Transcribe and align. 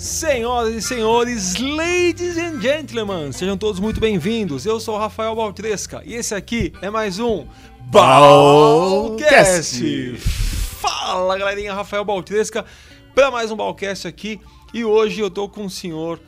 Senhoras 0.00 0.74
e 0.74 0.80
senhores, 0.80 1.56
ladies 1.58 2.38
and 2.38 2.58
gentlemen, 2.58 3.32
sejam 3.32 3.54
todos 3.54 3.78
muito 3.78 4.00
bem-vindos. 4.00 4.64
Eu 4.64 4.80
sou 4.80 4.94
o 4.94 4.98
Rafael 4.98 5.36
Baltresca 5.36 6.00
e 6.06 6.14
esse 6.14 6.34
aqui 6.34 6.72
é 6.80 6.88
mais 6.88 7.18
um 7.18 7.46
Balcast. 7.82 8.56
Fala 10.80 11.36
galerinha, 11.36 11.74
Rafael 11.74 12.02
Baltresca 12.02 12.64
para 13.14 13.30
mais 13.30 13.50
um 13.50 13.56
Balcast 13.56 14.08
aqui 14.08 14.40
e 14.72 14.86
hoje 14.86 15.20
eu 15.20 15.30
tô 15.30 15.46
com 15.50 15.66
o 15.66 15.70
senhor 15.70 16.18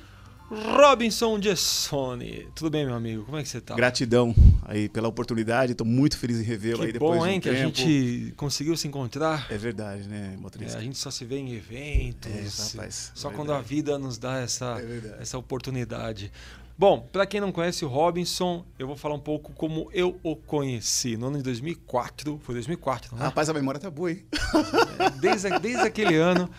Robinson 0.52 1.40
Gessoni. 1.40 2.46
Tudo 2.54 2.68
bem, 2.70 2.84
meu 2.84 2.94
amigo? 2.94 3.24
Como 3.24 3.38
é 3.38 3.42
que 3.42 3.48
você 3.48 3.58
tá? 3.60 3.74
Gratidão 3.74 4.34
aí 4.62 4.86
pela 4.86 5.08
oportunidade. 5.08 5.72
Estou 5.72 5.86
muito 5.86 6.18
feliz 6.18 6.38
em 6.38 6.42
revê-lo 6.42 6.82
aí 6.82 6.92
depois 6.92 7.18
bom, 7.18 7.26
hein, 7.26 7.40
de 7.40 7.48
um 7.48 7.52
que 7.52 7.56
tempo. 7.56 7.58
a 7.58 7.64
gente 7.84 8.34
conseguiu 8.36 8.76
se 8.76 8.86
encontrar. 8.86 9.46
É 9.50 9.56
verdade, 9.56 10.06
né, 10.06 10.32
É, 10.34 10.36
motorista? 10.36 10.76
a 10.78 10.82
gente 10.82 10.98
só 10.98 11.10
se 11.10 11.24
vê 11.24 11.38
em 11.38 11.52
eventos, 11.54 12.30
É, 12.30 12.72
rapaz, 12.76 13.12
só 13.14 13.30
é 13.30 13.34
quando 13.34 13.52
a 13.52 13.62
vida 13.62 13.98
nos 13.98 14.18
dá 14.18 14.40
essa, 14.40 14.78
É 14.78 15.22
essa 15.22 15.38
oportunidade. 15.38 16.30
Bom, 16.76 17.00
para 17.12 17.24
quem 17.24 17.40
não 17.40 17.50
conhece 17.52 17.84
o 17.84 17.88
Robinson, 17.88 18.64
eu 18.78 18.86
vou 18.86 18.96
falar 18.96 19.14
um 19.14 19.20
pouco 19.20 19.52
como 19.52 19.88
eu 19.92 20.18
o 20.22 20.36
conheci. 20.36 21.16
No 21.16 21.28
ano 21.28 21.38
de 21.38 21.44
2004, 21.44 22.38
foi 22.42 22.54
2004, 22.56 23.14
não 23.16 23.22
é? 23.22 23.26
Rapaz, 23.26 23.48
a 23.48 23.54
memória 23.54 23.80
tá 23.80 23.90
boa, 23.90 24.10
hein? 24.10 24.22
Desde, 25.20 25.48
desde 25.60 25.82
aquele 25.86 26.16
ano, 26.16 26.50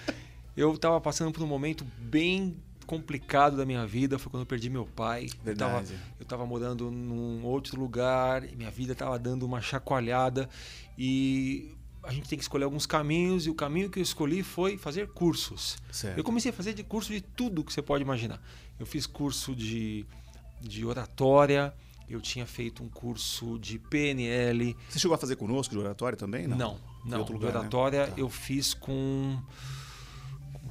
eu 0.58 0.74
estava 0.74 1.00
passando 1.02 1.32
por 1.32 1.44
um 1.44 1.48
momento 1.48 1.86
bem 2.00 2.56
complicado 2.86 3.58
da 3.58 3.66
minha 3.66 3.86
vida. 3.86 4.18
Foi 4.20 4.30
quando 4.32 4.42
eu 4.42 4.48
perdi 4.48 4.70
meu 4.70 4.86
pai. 4.86 5.30
Verdade. 5.44 5.96
eu 6.20 6.26
tava 6.26 6.46
morando 6.46 6.90
num 6.92 7.44
outro 7.46 7.80
lugar 7.80 8.44
minha 8.56 8.72
vida 8.72 8.94
estava 8.94 9.18
dando 9.20 9.46
uma 9.46 9.62
chacoalhada. 9.62 10.50
E 10.98 11.72
a 12.04 12.12
gente 12.12 12.28
tem 12.28 12.38
que 12.38 12.44
escolher 12.44 12.66
alguns 12.66 12.86
caminhos. 12.86 13.46
E 13.46 13.50
o 13.50 13.56
caminho 13.56 13.90
que 13.90 14.00
eu 14.00 14.04
escolhi 14.04 14.44
foi 14.44 14.78
fazer 14.78 15.08
cursos. 15.10 15.78
Certo. 15.92 16.18
Eu 16.18 16.24
comecei 16.24 16.52
a 16.52 16.54
fazer 16.54 16.74
de 16.74 16.84
curso 16.84 17.12
de 17.12 17.22
tudo 17.22 17.64
que 17.64 17.72
você 17.74 17.82
pode 17.82 18.04
imaginar. 18.04 18.42
Eu 18.80 18.86
fiz 18.86 19.06
curso 19.06 19.56
de, 19.56 20.06
de 20.62 20.86
oratória. 20.86 21.74
Eu 22.10 22.20
tinha 22.22 22.46
feito 22.46 22.84
um 22.84 22.90
curso 22.90 23.58
de 23.58 23.80
PNL. 23.80 24.76
Você 24.90 25.00
chegou 25.00 25.16
a 25.16 25.18
fazer 25.18 25.36
conosco 25.36 25.74
de 25.74 25.80
oratório 25.80 26.18
também? 26.18 26.46
Não, 26.48 26.58
Não, 26.58 26.80
não. 27.06 27.24
de 27.24 27.32
lugar, 27.34 27.54
né? 27.54 27.60
oratória 27.60 28.08
Tá. 28.08 28.14
eu 28.18 28.30
fiz 28.30 28.74
com. 28.74 29.40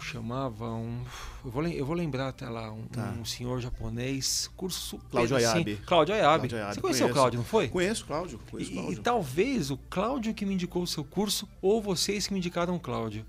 Chamava? 0.02 0.68
Um, 0.70 1.02
eu, 1.44 1.50
vou, 1.50 1.66
eu 1.66 1.86
vou 1.86 1.94
lembrar 1.94 2.28
até 2.28 2.48
lá. 2.48 2.70
Um, 2.72 2.82
Tá. 2.86 3.14
um 3.18 3.24
senhor 3.24 3.60
japonês. 3.60 4.50
Curso. 4.56 4.98
Cláudio 5.10 5.36
assim. 5.36 5.46
Ayabe. 5.46 5.76
Cláudio 5.86 6.14
Ayabe. 6.14 6.38
Cláudio 6.48 6.56
Ayabe, 6.58 6.74
Você 6.74 6.80
conheceu 6.80 7.06
o 7.06 7.08
conheço. 7.08 7.14
Cláudio, 7.20 7.38
não 7.38 7.44
foi? 7.46 7.68
Conheço, 7.68 8.04
Cláudio. 8.06 8.40
Conheço, 8.50 8.70
E, 8.70 8.74
e 8.74 8.78
Cláudio. 8.78 9.02
talvez 9.02 9.70
o 9.70 9.76
Cláudio 9.88 10.34
que 10.34 10.44
me 10.44 10.54
indicou 10.54 10.82
o 10.82 10.86
seu 10.86 11.04
curso 11.04 11.48
ou 11.60 11.80
vocês 11.80 12.26
que 12.26 12.32
me 12.32 12.38
indicaram 12.38 12.74
o 12.76 12.80
Cláudio. 12.80 13.24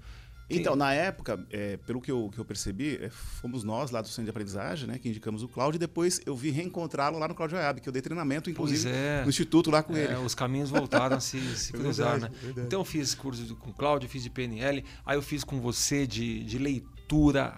Então, 0.49 0.75
na 0.75 0.94
época, 0.94 1.39
é, 1.49 1.77
pelo 1.77 1.99
que 2.02 2.11
eu, 2.11 2.30
que 2.31 2.38
eu 2.39 2.45
percebi, 2.45 2.97
é, 3.02 3.09
fomos 3.09 3.63
nós 3.63 3.91
lá 3.91 4.02
do 4.02 4.08
Centro 4.08 4.25
de 4.25 4.30
Aprendizagem, 4.30 4.88
né, 4.88 4.99
que 4.99 5.08
indicamos 5.09 5.41
o 5.41 5.47
Cláudio, 5.47 5.77
e 5.77 5.80
depois 5.80 6.22
eu 6.25 6.36
vi 6.36 6.49
reencontrá-lo 6.52 7.17
lá 7.17 7.27
no 7.27 7.33
Cláudio 7.36 7.58
Ayab, 7.58 7.80
que 7.81 7.88
eu 7.89 7.94
dei 7.94 8.02
treinamento, 8.02 8.49
inclusive, 8.49 8.89
é. 8.89 9.21
no 9.23 9.30
Instituto 9.30 9.71
lá 9.71 9.81
com 9.81 9.95
É, 9.95 10.03
ele. 10.03 10.16
os 10.16 10.36
caminhos 10.36 10.69
voltaram 10.69 11.17
a 11.17 11.19
se, 11.19 11.39
se 11.58 11.73
É 11.75 11.80
cruzar, 11.80 12.11
verdade, 12.11 12.33
né? 12.33 12.39
verdade. 12.41 12.67
Então 12.67 12.81
eu 12.81 12.86
fiz 12.86 13.16
curso 13.16 13.55
com 13.55 13.69
o 13.69 13.73
Cláudio, 13.73 14.08
fiz 14.09 14.21
de 14.21 14.30
PNL, 14.30 14.83
aí 15.05 15.17
eu 15.17 15.21
fiz 15.21 15.44
com 15.44 15.59
você 15.61 16.05
de, 16.05 16.44
de 16.44 16.58
leitura 16.58 16.92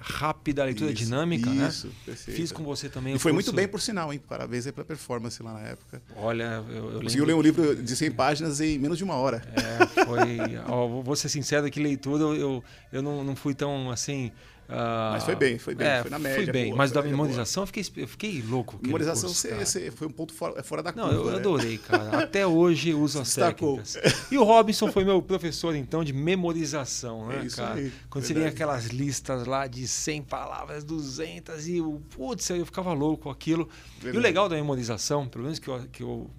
rápida, 0.01 0.63
leitura 0.63 0.91
Isso, 0.91 1.03
dinâmica, 1.03 1.49
né? 1.49 1.67
isso, 1.67 1.89
perfeito. 2.05 2.35
Fiz 2.37 2.51
com 2.51 2.63
você 2.63 2.89
também 2.89 3.15
E 3.15 3.19
foi 3.19 3.31
muito 3.31 3.45
curso- 3.45 3.55
bem, 3.55 3.67
por 3.67 3.79
sinal, 3.79 4.11
hein? 4.11 4.19
Parabéns 4.27 4.65
aí 4.65 4.71
pela 4.71 4.85
performance 4.85 5.41
lá 5.41 5.53
na 5.53 5.61
época. 5.61 6.01
Olha, 6.15 6.63
eu, 6.69 6.91
eu 6.93 7.01
Conseguiu 7.01 7.25
ler 7.25 7.33
um 7.35 7.41
livro 7.41 7.75
de 7.75 7.95
100 7.95 8.11
páginas 8.11 8.59
em 8.59 8.77
menos 8.79 8.97
de 8.97 9.03
uma 9.03 9.15
hora. 9.15 9.41
É, 9.55 9.85
foi... 10.05 10.57
ó, 10.67 10.87
vou 11.01 11.15
ser 11.15 11.29
sincero 11.29 11.69
que 11.69 11.79
leitura 11.79 12.23
eu, 12.23 12.35
eu, 12.35 12.63
eu 12.91 13.01
não, 13.01 13.23
não 13.23 13.35
fui 13.35 13.53
tão 13.53 13.91
assim... 13.91 14.31
ah, 14.67 15.11
Mas 15.13 15.23
foi 15.23 15.35
bem, 15.35 15.59
foi 15.59 15.75
bem, 15.75 15.87
é, 15.87 16.01
foi 16.01 16.09
na 16.09 16.17
Fui 16.19 16.29
média 16.29 16.51
bem, 16.53 16.65
boa, 16.65 16.77
mas 16.77 16.91
da 16.91 17.01
memorização 17.03 17.63
eu 17.63 17.67
fiquei, 17.67 17.83
eu 17.97 18.07
fiquei 18.07 18.41
louco. 18.41 18.79
Memorização 18.81 19.29
curso, 19.29 19.35
você, 19.47 19.53
você 19.65 19.91
foi 19.91 20.07
um 20.07 20.11
ponto 20.11 20.33
fora, 20.33 20.63
fora 20.63 20.81
da 20.81 20.91
Não, 20.91 21.09
curva. 21.09 21.21
eu 21.21 21.31
né? 21.31 21.35
adorei, 21.37 21.77
cara. 21.77 22.17
Até 22.23 22.47
hoje 22.47 22.89
eu 22.89 22.99
uso 22.99 23.19
as 23.19 23.33
técnicas. 23.35 23.97
E 24.31 24.37
o 24.37 24.43
Robinson 24.43 24.91
foi 24.91 25.03
meu 25.05 25.21
professor, 25.21 25.75
então, 25.75 26.03
de 26.03 26.13
memorização, 26.13 27.27
né, 27.27 27.41
É 27.41 27.45
isso 27.45 27.57
cara? 27.57 27.75
aí, 27.75 27.91
Quando 28.09 28.23
você 28.25 28.33
vinha 28.33 28.45
verdade. 28.45 28.63
aquelas 28.63 28.85
listas 28.87 29.45
lá 29.45 29.67
de 29.67 29.87
100 29.87 30.23
palavras, 30.23 30.83
200, 30.83 31.67
e 31.67 31.81
o 31.81 32.01
putz, 32.15 32.49
eu 32.49 32.65
ficava 32.65 32.91
louco 32.93 33.23
com 33.23 33.29
aquilo. 33.29 33.69
E 33.97 33.99
o 33.99 34.03
Verdade. 34.05 34.23
legal 34.23 34.49
da 34.49 34.55
memorização, 34.55 35.27
pelo 35.27 35.43
menos 35.43 35.59
que 35.59 35.67
eu, 35.67 35.79
que 35.91 36.01
eu, 36.01 36.29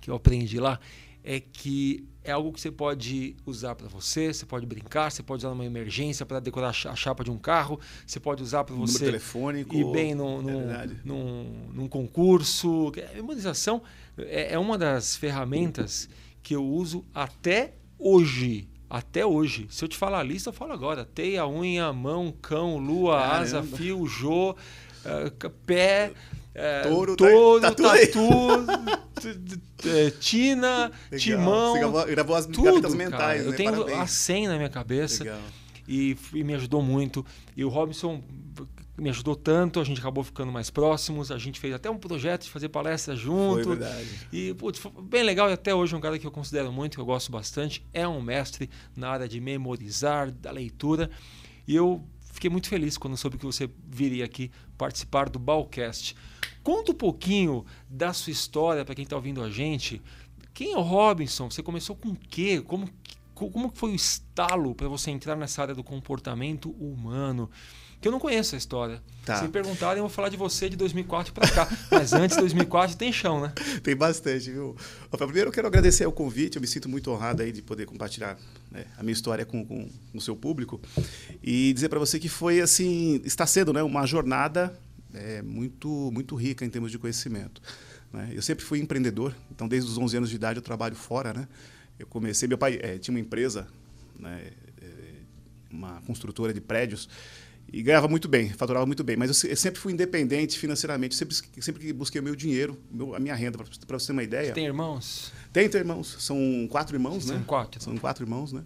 que 0.00 0.10
eu 0.10 0.14
aprendi 0.14 0.60
lá, 0.60 0.78
é 1.24 1.40
que 1.40 2.06
é 2.24 2.30
algo 2.32 2.52
que 2.52 2.60
você 2.60 2.70
pode 2.70 3.36
usar 3.44 3.74
para 3.74 3.88
você, 3.88 4.32
você 4.32 4.46
pode 4.46 4.64
brincar, 4.66 5.10
você 5.10 5.22
pode 5.22 5.40
usar 5.40 5.50
numa 5.50 5.64
emergência 5.64 6.24
para 6.24 6.38
decorar 6.40 6.68
a 6.68 6.72
cha- 6.72 6.90
a 6.90 6.96
chapa 6.96 7.24
de 7.24 7.30
um 7.30 7.38
carro, 7.38 7.80
você 8.06 8.20
pode 8.20 8.42
usar 8.42 8.64
para 8.64 8.74
você 8.76 9.06
telefônico. 9.06 9.74
ir 9.74 9.84
bem 9.92 10.14
no, 10.14 10.38
é 10.38 10.42
no- 10.42 10.58
verdade. 10.58 11.00
num, 11.04 11.68
num 11.72 11.88
concurso. 11.88 12.92
A 13.10 13.14
memorização 13.16 13.82
é, 14.16 14.54
é 14.54 14.58
uma 14.58 14.78
das 14.78 15.16
ferramentas 15.16 16.08
que 16.42 16.54
eu 16.54 16.64
uso 16.64 17.04
até 17.14 17.74
hoje. 17.98 18.68
Até 18.88 19.24
hoje. 19.24 19.66
Se 19.70 19.82
eu 19.84 19.88
te 19.88 19.96
falar 19.96 20.20
a 20.20 20.22
lista, 20.22 20.50
eu 20.50 20.52
falo 20.52 20.72
agora. 20.72 21.04
Teia, 21.04 21.46
unha, 21.46 21.92
mão, 21.94 22.30
cão, 22.42 22.76
lua, 22.76 23.16
Caramba. 23.18 23.36
asa, 23.40 23.62
fio, 23.62 24.06
jô, 24.06 24.54
eh, 25.04 25.32
c- 25.40 25.48
pé, 25.64 26.12
eh, 26.54 26.82
Touro, 26.82 27.16
tá- 27.16 27.24
touro, 27.26 27.60
tá 27.74 27.92
aí. 27.92 28.06
tatu, 28.06 28.66
t- 28.66 28.84
t- 28.84 28.92
eh, 28.92 29.01
tina, 30.20 30.90
Legal. 31.10 31.18
timão. 31.18 31.72
Você 31.72 31.78
gravou, 31.80 32.06
gravou 32.06 32.36
as 32.36 32.46
Tudo, 32.46 32.62
gavetas 32.64 32.94
cara. 32.94 33.04
mentais, 33.10 33.44
Eu 33.44 33.50
né? 33.50 33.56
tenho 33.56 33.72
Parabéns. 33.72 33.98
a 33.98 34.06
100 34.06 34.48
na 34.48 34.56
minha 34.56 34.68
cabeça 34.68 35.24
Legal. 35.24 35.40
e, 35.88 36.16
e 36.34 36.44
me 36.44 36.54
ajudou 36.54 36.82
muito. 36.82 37.24
E 37.56 37.64
o 37.64 37.68
Robinson 37.68 38.22
me 38.98 39.08
ajudou 39.08 39.34
tanto, 39.34 39.80
a 39.80 39.84
gente 39.84 39.98
acabou 40.00 40.22
ficando 40.22 40.52
mais 40.52 40.68
próximos, 40.70 41.30
a 41.32 41.38
gente 41.38 41.58
fez 41.58 41.74
até 41.74 41.90
um 41.90 41.96
projeto 41.96 42.44
de 42.44 42.50
fazer 42.50 42.68
palestra 42.68 43.14
Foi 43.16 43.24
junto. 43.24 43.70
verdade. 43.70 44.06
E, 44.32 44.52
putz, 44.54 44.78
foi 44.78 44.92
bem 45.02 45.22
legal 45.22 45.48
e 45.50 45.52
até 45.54 45.74
hoje 45.74 45.94
é 45.94 45.96
um 45.96 46.00
cara 46.00 46.18
que 46.18 46.26
eu 46.26 46.30
considero 46.30 46.70
muito, 46.70 46.94
que 46.94 47.00
eu 47.00 47.04
gosto 47.04 47.32
bastante. 47.32 47.84
É 47.92 48.06
um 48.06 48.20
mestre 48.20 48.68
na 48.94 49.08
área 49.08 49.26
de 49.28 49.40
memorizar, 49.40 50.30
da 50.30 50.50
leitura. 50.50 51.10
E 51.66 51.74
eu 51.74 52.04
fiquei 52.32 52.50
muito 52.50 52.68
feliz 52.68 52.98
quando 52.98 53.16
soube 53.16 53.38
que 53.38 53.46
você 53.46 53.68
viria 53.88 54.24
aqui 54.24 54.50
participar 54.76 55.28
do 55.28 55.38
Balcast. 55.38 56.14
Conta 56.62 56.92
um 56.92 56.94
pouquinho 56.94 57.64
da 57.88 58.12
sua 58.12 58.30
história 58.30 58.84
para 58.84 58.94
quem 58.94 59.02
está 59.04 59.16
ouvindo 59.16 59.42
a 59.42 59.50
gente. 59.50 60.00
Quem 60.54 60.72
é 60.72 60.76
o 60.76 60.82
Robinson? 60.82 61.50
Você 61.50 61.62
começou 61.62 61.96
com 61.96 62.10
o 62.10 62.16
quê? 62.16 62.62
Como, 62.64 62.88
como 63.34 63.72
foi 63.74 63.92
o 63.92 63.94
estalo 63.94 64.74
para 64.74 64.88
você 64.88 65.10
entrar 65.10 65.34
nessa 65.34 65.62
área 65.62 65.74
do 65.74 65.82
comportamento 65.82 66.70
humano? 66.72 67.50
Que 68.00 68.08
eu 68.08 68.12
não 68.12 68.18
conheço 68.18 68.56
a 68.56 68.58
história. 68.58 69.00
Tá. 69.24 69.36
Se 69.36 69.44
me 69.44 69.48
perguntarem, 69.48 69.98
eu 69.98 70.02
vou 70.02 70.10
falar 70.10 70.28
de 70.28 70.36
você 70.36 70.68
de 70.68 70.76
2004 70.76 71.32
para 71.32 71.48
cá. 71.48 71.68
Mas 71.90 72.12
antes 72.12 72.36
de 72.36 72.42
2004 72.42 72.96
tem 72.96 73.12
chão, 73.12 73.40
né? 73.40 73.52
Tem 73.82 73.94
bastante, 73.94 74.50
viu? 74.50 74.76
Primeiro 75.10 75.48
eu 75.48 75.52
quero 75.52 75.68
agradecer 75.68 76.04
o 76.04 76.12
convite, 76.12 76.56
eu 76.56 76.60
me 76.60 76.66
sinto 76.66 76.88
muito 76.88 77.10
honrado 77.10 77.42
aí 77.42 77.52
de 77.52 77.62
poder 77.62 77.86
compartilhar 77.86 78.36
né, 78.70 78.86
a 78.98 79.02
minha 79.04 79.12
história 79.12 79.46
com, 79.46 79.64
com, 79.64 79.88
com 79.88 80.18
o 80.18 80.20
seu 80.20 80.34
público 80.34 80.80
e 81.40 81.72
dizer 81.72 81.88
para 81.88 82.00
você 82.00 82.18
que 82.18 82.28
foi 82.28 82.60
assim, 82.60 83.20
está 83.24 83.46
sendo 83.46 83.72
né, 83.72 83.82
uma 83.84 84.04
jornada 84.04 84.76
é, 85.14 85.42
muito, 85.42 86.10
muito 86.12 86.34
rica 86.34 86.64
em 86.64 86.70
termos 86.70 86.90
de 86.90 86.98
conhecimento. 86.98 87.60
né? 88.12 88.30
Eu 88.32 88.42
sempre 88.42 88.64
fui 88.64 88.78
empreendedor, 88.80 89.34
então 89.50 89.66
desde 89.68 89.90
os 89.90 89.98
11 89.98 90.16
anos 90.16 90.30
de 90.30 90.36
idade 90.36 90.58
eu 90.58 90.62
trabalho 90.62 90.94
fora, 90.96 91.32
né? 91.32 91.48
Eu 91.98 92.06
comecei, 92.06 92.48
meu 92.48 92.58
pai 92.58 92.78
eh, 92.82 92.98
tinha 92.98 93.12
uma 93.14 93.20
empresa, 93.20 93.68
né, 94.18 94.50
eh, 94.80 94.86
uma 95.70 96.00
construtora 96.02 96.52
de 96.52 96.60
prédios, 96.60 97.08
e 97.72 97.80
ganhava 97.82 98.08
muito 98.08 98.28
bem, 98.28 98.50
faturava 98.50 98.84
muito 98.84 99.04
bem. 99.04 99.16
Mas 99.16 99.42
eu, 99.44 99.50
eu 99.50 99.56
sempre 99.56 99.80
fui 99.80 99.92
independente 99.92 100.58
financeiramente, 100.58 101.14
sempre, 101.14 101.34
sempre 101.60 101.80
que 101.82 101.92
busquei 101.92 102.20
o 102.20 102.24
meu 102.24 102.34
dinheiro, 102.34 102.76
meu- 102.90 103.14
a 103.14 103.20
minha 103.20 103.34
renda, 103.34 103.56
para 103.86 103.98
você 103.98 104.06
ter 104.08 104.12
uma 104.12 104.22
ideia. 104.22 104.52
Tem 104.52 104.66
irmãos? 104.66 105.32
Tem, 105.52 105.68
tem 105.68 105.78
irmãos, 105.80 106.16
são 106.18 106.66
quatro 106.70 106.96
irmãos, 106.96 107.24
São 107.24 107.36
né? 107.38 107.44
quatro. 107.46 107.82
São 107.82 107.96
quatro 107.96 108.24
irmãos, 108.24 108.52
né? 108.52 108.62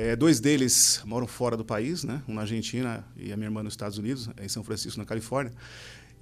É, 0.00 0.14
dois 0.14 0.38
deles 0.38 1.02
moram 1.04 1.26
fora 1.26 1.56
do 1.56 1.64
país, 1.64 2.04
né? 2.04 2.22
Um 2.28 2.34
na 2.34 2.42
Argentina 2.42 3.04
e 3.16 3.32
a 3.32 3.36
minha 3.36 3.48
irmã 3.48 3.64
nos 3.64 3.72
Estados 3.72 3.98
Unidos, 3.98 4.30
em 4.40 4.48
São 4.48 4.62
Francisco, 4.62 4.96
na 4.96 5.04
Califórnia. 5.04 5.52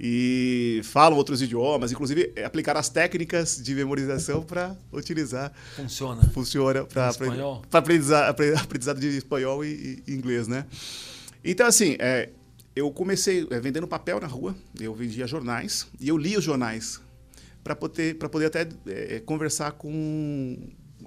E 0.01 0.81
falam 0.83 1.19
outros 1.19 1.43
idiomas, 1.43 1.93
inclusive 1.93 2.33
é, 2.35 2.47
aplicar 2.47 2.75
as 2.79 2.89
técnicas 2.89 3.63
de 3.63 3.75
memorização 3.75 4.43
para 4.43 4.75
utilizar. 4.91 5.53
Funciona. 5.77 6.23
Funciona 6.31 6.85
para 6.85 7.11
Espanhol? 7.11 7.63
aprendizado, 7.71 8.31
aprendizado 8.59 8.99
de 8.99 9.09
espanhol 9.09 9.63
e, 9.63 10.03
e 10.07 10.15
inglês, 10.15 10.49
né? 10.49 10.65
Então, 11.45 11.67
assim, 11.67 11.97
é, 11.99 12.31
eu 12.75 12.91
comecei 12.91 13.47
é, 13.51 13.61
vendendo 13.61 13.87
papel 13.87 14.19
na 14.19 14.27
rua, 14.27 14.57
eu 14.81 14.95
vendia 14.95 15.27
jornais 15.27 15.87
e 16.01 16.09
eu 16.09 16.17
lia 16.17 16.39
os 16.39 16.45
jornais 16.45 16.99
para 17.63 17.77
poder, 17.77 18.17
pra 18.17 18.31
poder 18.31 18.47
até 18.47 18.67
é, 18.87 19.21
conversar 19.21 19.73
com 19.73 20.57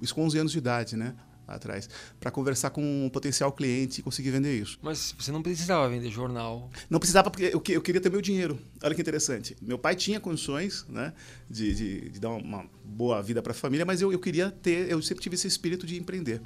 isso 0.03 0.13
com 0.13 0.23
11 0.23 0.37
anos 0.37 0.51
de 0.51 0.59
idade, 0.59 0.95
né? 0.95 1.15
Atrás, 1.55 1.89
para 2.19 2.31
conversar 2.31 2.69
com 2.69 2.81
um 2.81 3.09
potencial 3.09 3.51
cliente 3.51 3.99
e 3.99 4.03
conseguir 4.03 4.31
vender 4.31 4.57
isso. 4.57 4.77
Mas 4.81 5.13
você 5.17 5.31
não 5.31 5.41
precisava 5.41 5.89
vender 5.89 6.09
jornal. 6.09 6.69
Não 6.89 6.99
precisava 6.99 7.29
porque 7.29 7.45
eu, 7.45 7.61
eu 7.69 7.81
queria 7.81 8.01
ter 8.01 8.09
meu 8.09 8.21
dinheiro. 8.21 8.59
Olha 8.83 8.95
que 8.95 9.01
interessante. 9.01 9.55
Meu 9.61 9.77
pai 9.77 9.95
tinha 9.95 10.19
condições 10.19 10.85
né, 10.87 11.13
de, 11.49 11.73
de, 11.73 12.09
de 12.09 12.19
dar 12.19 12.29
uma 12.29 12.65
boa 12.83 13.21
vida 13.21 13.41
para 13.41 13.51
a 13.51 13.55
família, 13.55 13.85
mas 13.85 14.01
eu, 14.01 14.11
eu 14.11 14.19
queria 14.19 14.51
ter, 14.51 14.89
eu 14.89 15.01
sempre 15.01 15.23
tive 15.23 15.35
esse 15.35 15.47
espírito 15.47 15.85
de 15.85 15.97
empreender. 15.97 16.41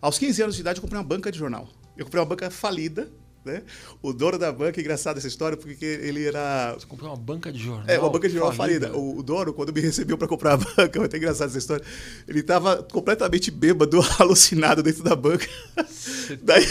Aos 0.00 0.18
15 0.18 0.42
anos 0.42 0.54
de 0.54 0.60
idade, 0.60 0.78
eu 0.78 0.82
comprei 0.82 0.98
uma 0.98 1.06
banca 1.06 1.30
de 1.30 1.38
jornal. 1.38 1.68
Eu 1.96 2.04
comprei 2.04 2.20
uma 2.20 2.28
banca 2.28 2.50
falida, 2.50 3.10
Né? 3.44 3.62
O 4.00 4.12
dono 4.12 4.38
da 4.38 4.52
banca, 4.52 4.80
engraçado 4.80 5.18
essa 5.18 5.26
história, 5.26 5.56
porque 5.56 5.84
ele 5.84 6.24
era. 6.24 6.74
Você 6.74 6.86
comprou 6.86 7.10
uma 7.10 7.16
banca 7.16 7.52
de 7.52 7.58
jornal? 7.58 7.84
É, 7.88 7.98
uma 7.98 8.08
banca 8.08 8.28
de 8.28 8.34
jornal 8.34 8.52
falida. 8.52 8.88
falida. 8.88 9.04
O, 9.04 9.20
dono, 9.20 9.52
quando 9.52 9.72
me 9.72 9.80
recebeu 9.80 10.16
para 10.16 10.28
comprar 10.28 10.52
a 10.52 10.56
banca, 10.58 10.98
é 11.02 11.04
até 11.04 11.16
engraçado 11.16 11.48
essa 11.48 11.58
história, 11.58 11.84
ele 12.28 12.38
estava 12.38 12.82
completamente 12.84 13.50
bêbado, 13.50 14.00
alucinado 14.20 14.82
dentro 14.82 15.02
da 15.02 15.16
banca. 15.16 15.46
Tá 15.74 15.84
Daí 16.42 16.64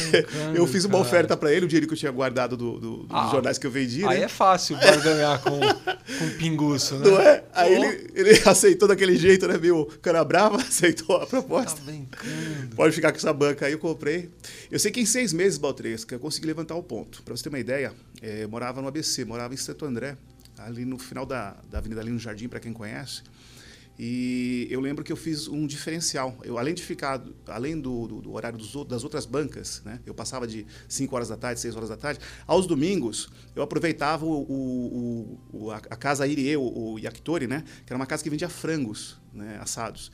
eu 0.55 0.65
fiz 0.65 0.85
uma 0.85 0.97
cara. 0.97 1.03
oferta 1.03 1.37
para 1.37 1.51
ele, 1.51 1.65
o 1.65 1.67
dinheiro 1.67 1.87
que 1.87 1.93
eu 1.93 1.97
tinha 1.97 2.11
guardado 2.11 2.55
do, 2.55 2.79
do, 2.79 3.05
ah, 3.09 3.23
dos 3.23 3.31
jornais 3.31 3.57
que 3.57 3.67
eu 3.67 3.71
vendi. 3.71 4.05
Aí 4.05 4.19
né? 4.19 4.25
é 4.25 4.27
fácil 4.27 4.77
para 4.77 4.95
ganhar 4.95 5.41
com, 5.41 5.59
com 5.59 6.29
pinguço, 6.37 6.95
né? 6.95 7.09
Não 7.09 7.19
é? 7.19 7.43
Aí 7.53 7.77
oh. 7.77 7.83
ele, 7.83 8.11
ele 8.15 8.41
aceitou 8.47 8.87
daquele 8.87 9.17
jeito, 9.17 9.47
né? 9.47 9.57
Meu 9.57 9.85
cara 10.01 10.23
brava, 10.23 10.57
aceitou 10.57 11.17
a 11.17 11.27
proposta. 11.27 11.79
Tá 11.79 11.85
brincando. 11.85 12.75
Pode 12.75 12.95
ficar 12.95 13.11
com 13.11 13.17
essa 13.17 13.33
banca 13.33 13.65
aí, 13.65 13.73
eu 13.73 13.79
comprei. 13.79 14.29
Eu 14.71 14.79
sei 14.79 14.91
que 14.91 15.01
em 15.01 15.05
seis 15.05 15.33
meses, 15.33 15.57
Baltresca, 15.57 16.15
eu 16.15 16.19
consegui 16.19 16.47
levantar 16.61 16.75
o 16.75 16.83
ponto. 16.83 17.23
Para 17.23 17.35
você 17.35 17.43
ter 17.43 17.49
uma 17.49 17.59
ideia, 17.59 17.93
é, 18.21 18.43
eu 18.43 18.49
morava 18.49 18.81
no 18.81 18.87
ABC, 18.87 19.25
morava 19.25 19.53
em 19.53 19.57
Santo 19.57 19.85
André, 19.85 20.17
ali 20.57 20.85
no 20.85 20.97
final 20.97 21.25
da, 21.25 21.57
da 21.69 21.79
Avenida 21.79 22.01
ali 22.01 22.11
no 22.11 22.19
Jardim, 22.19 22.47
para 22.47 22.59
quem 22.59 22.71
conhece. 22.71 23.23
E 23.99 24.67
eu 24.71 24.79
lembro 24.79 25.03
que 25.03 25.11
eu 25.11 25.15
fiz 25.15 25.47
um 25.47 25.67
diferencial. 25.67 26.37
Eu, 26.43 26.57
além 26.57 26.73
de 26.73 26.81
ficar, 26.81 27.21
além 27.47 27.79
do, 27.79 28.07
do, 28.07 28.21
do 28.21 28.33
horário 28.33 28.57
dos, 28.57 28.73
das 28.87 29.03
outras 29.03 29.25
bancas, 29.25 29.81
né? 29.85 29.99
eu 30.05 30.13
passava 30.13 30.47
de 30.47 30.65
5 30.87 31.15
horas 31.15 31.29
da 31.29 31.37
tarde, 31.37 31.59
6 31.59 31.75
horas 31.75 31.89
da 31.89 31.97
tarde, 31.97 32.19
aos 32.47 32.65
domingos 32.65 33.29
eu 33.55 33.61
aproveitava 33.61 34.25
o, 34.25 34.41
o, 34.41 35.39
o 35.51 35.71
a, 35.71 35.79
casa 35.81 36.25
Irie, 36.25 36.55
o, 36.57 36.93
o 36.93 36.99
Yakitori, 36.99 37.47
né? 37.47 37.63
que 37.85 37.91
era 37.91 37.97
uma 37.97 38.07
casa 38.07 38.23
que 38.23 38.29
vendia 38.29 38.49
frangos 38.49 39.19
né? 39.33 39.59
assados. 39.61 40.11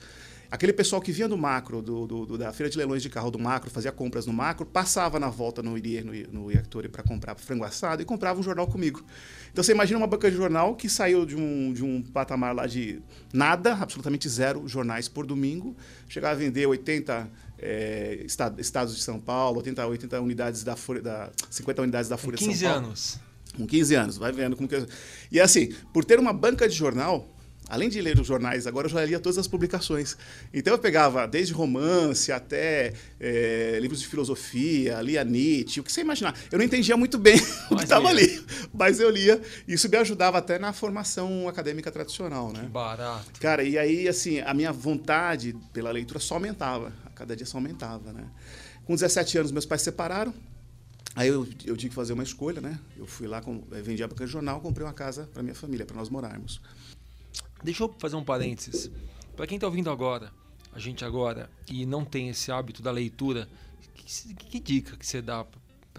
Aquele 0.50 0.72
pessoal 0.72 1.02
que 1.02 1.12
vinha 1.12 1.28
do 1.28 1.38
macro, 1.38 1.82
do, 1.82 2.08
do, 2.08 2.26
do, 2.26 2.38
da 2.38 2.54
feira 2.54 2.70
de 2.70 2.78
leilões 2.78 3.02
de 3.02 3.10
carro 3.10 3.30
do 3.30 3.38
macro, 3.38 3.70
fazia 3.70 3.92
compras 3.92 4.26
no 4.26 4.32
macro, 4.32 4.66
passava 4.66 5.20
na 5.20 5.30
volta 5.30 5.62
no 5.62 5.78
Irie, 5.78 6.02
no, 6.02 6.42
no 6.44 6.52
Yakitori 6.52 6.88
para 6.88 7.04
comprar 7.04 7.36
frango 7.36 7.66
assado 7.66 8.02
e 8.02 8.06
comprava 8.06 8.40
um 8.40 8.44
jornal 8.44 8.66
comigo. 8.68 9.04
Então 9.52 9.64
você 9.64 9.74
imagina 9.74 9.98
uma 9.98 10.08
banca 10.08 10.32
de 10.32 10.38
jornal 10.38 10.76
que 10.76 10.88
saiu 10.88 11.26
de 11.26 11.36
um, 11.36 11.74
de 11.74 11.84
um 11.84 12.02
patamar 12.02 12.56
lá 12.56 12.66
de 12.66 13.02
nada, 13.34 13.74
absolutamente 13.74 14.30
zero 14.30 14.68
jornais 14.68 15.10
por 15.10 15.26
domingo, 15.26 15.76
chegava 16.08 16.34
a 16.34 16.38
vender 16.38 16.66
80 16.66 17.30
é, 17.60 18.26
estados 18.58 18.96
de 18.96 19.02
São 19.02 19.20
Paulo, 19.20 19.58
80, 19.58 19.86
80 19.86 20.22
unidades 20.22 20.64
da 20.64 20.76
Folha, 20.76 21.02
da, 21.02 21.30
50 21.50 21.82
unidades 21.82 22.10
da 22.10 22.18
Folha 22.18 22.38
de 22.38 22.46
São 22.46 22.54
Paulo. 22.54 22.88
15 22.88 22.88
anos. 22.88 23.20
Com 23.56 23.66
15 23.66 23.96
anos, 23.96 24.18
vai 24.18 24.32
vendo 24.32 24.56
como 24.56 24.70
que... 24.70 24.86
E 25.32 25.40
assim, 25.42 25.74
por 25.92 26.06
ter 26.06 26.20
uma 26.20 26.32
banca 26.32 26.70
de 26.70 26.76
jornal, 26.76 27.28
além 27.69 27.90
de 27.90 28.02
ler 28.02 28.19
os 28.19 28.28
jornais, 28.28 28.66
agora 28.66 28.88
eu 28.88 28.92
já 28.92 29.04
lia 29.04 29.19
todas 29.19 29.38
as 29.38 29.48
publicações. 29.48 30.18
Então 30.54 30.74
eu 30.74 30.80
pegava 30.80 31.28
desde 31.28 31.54
romance 31.54 32.31
até 32.31 32.94
é, 33.19 33.78
livros 33.81 34.00
de 34.00 34.08
filosofia, 34.08 35.02
lia 35.02 35.24
Nietzsche, 35.24 35.80
o 35.80 35.84
que 35.84 35.92
você 35.92 36.02
imaginar. 36.02 36.38
Eu 36.52 36.58
não 36.58 36.66
entendia 36.66 36.96
muito 36.96 37.18
bem 37.18 37.36
o 37.69 37.75
que 37.75 37.84
estava 37.84 38.08
ali, 38.08 38.44
mas 38.74 39.00
eu 39.00 39.10
lia. 39.10 39.42
Isso 39.68 39.90
me 39.90 39.98
ajudava 39.98 40.38
até 40.38 40.58
na 40.58 40.74
formação 40.74 41.48
acadêmica 41.48 41.92
tradicional, 41.92 42.52
né? 42.54 42.62
Que 42.62 42.68
barato. 42.68 43.40
Cara, 43.40 43.64
e 43.64 43.78
aí, 43.78 44.08
assim, 44.08 44.40
a 44.40 44.54
minha 44.54 44.72
vontade 44.72 45.56
pela 45.74 45.92
leitura 45.92 46.19
só 46.19 46.36
aumentava. 46.36 46.94
A 47.06 47.10
cada 47.10 47.36
dia 47.36 47.46
só 47.46 47.58
aumentava, 47.58 48.14
né? 48.14 48.24
Com 48.86 48.96
17 48.96 49.40
anos, 49.40 49.52
meus 49.52 49.66
pais 49.66 49.81
se 49.81 49.86
separaram. 49.86 50.34
Aí 51.16 51.30
eu, 51.30 51.48
eu 51.66 51.75
tive 51.75 51.90
que 51.90 51.96
fazer 51.96 52.14
uma 52.14 52.22
escolha, 52.22 52.62
né? 52.62 52.80
Eu 52.96 53.08
fui 53.08 53.28
lá, 53.28 53.42
com, 53.42 53.64
vendi 53.72 54.04
a 54.04 54.08
banca 54.08 54.24
de 54.24 54.31
jornal, 54.31 54.62
comprei 54.62 54.86
uma 54.86 54.94
casa 54.94 55.28
para 55.34 55.42
minha 55.42 55.56
família, 55.56 55.84
para 55.84 55.96
nós 55.96 56.10
morarmos. 56.10 56.62
Deixa 57.63 57.83
eu 57.83 57.95
fazer 58.00 58.15
um 58.15 58.24
parênteses. 58.24 58.92
Para 59.36 59.48
quem 59.48 59.56
está 59.57 59.68
ouvindo 59.68 59.89
agora, 59.89 60.31
a 60.74 60.80
gente 60.80 61.04
agora, 61.04 61.50
e 61.69 61.86
não 61.86 62.06
tem 62.06 62.30
esse 62.30 62.51
hábito 62.51 62.81
da 62.81 62.92
leitura, 62.92 63.48
que, 63.94 64.33
que 64.33 64.59
dica 64.59 64.95
que 64.95 65.06
você 65.06 65.21
dá 65.21 65.45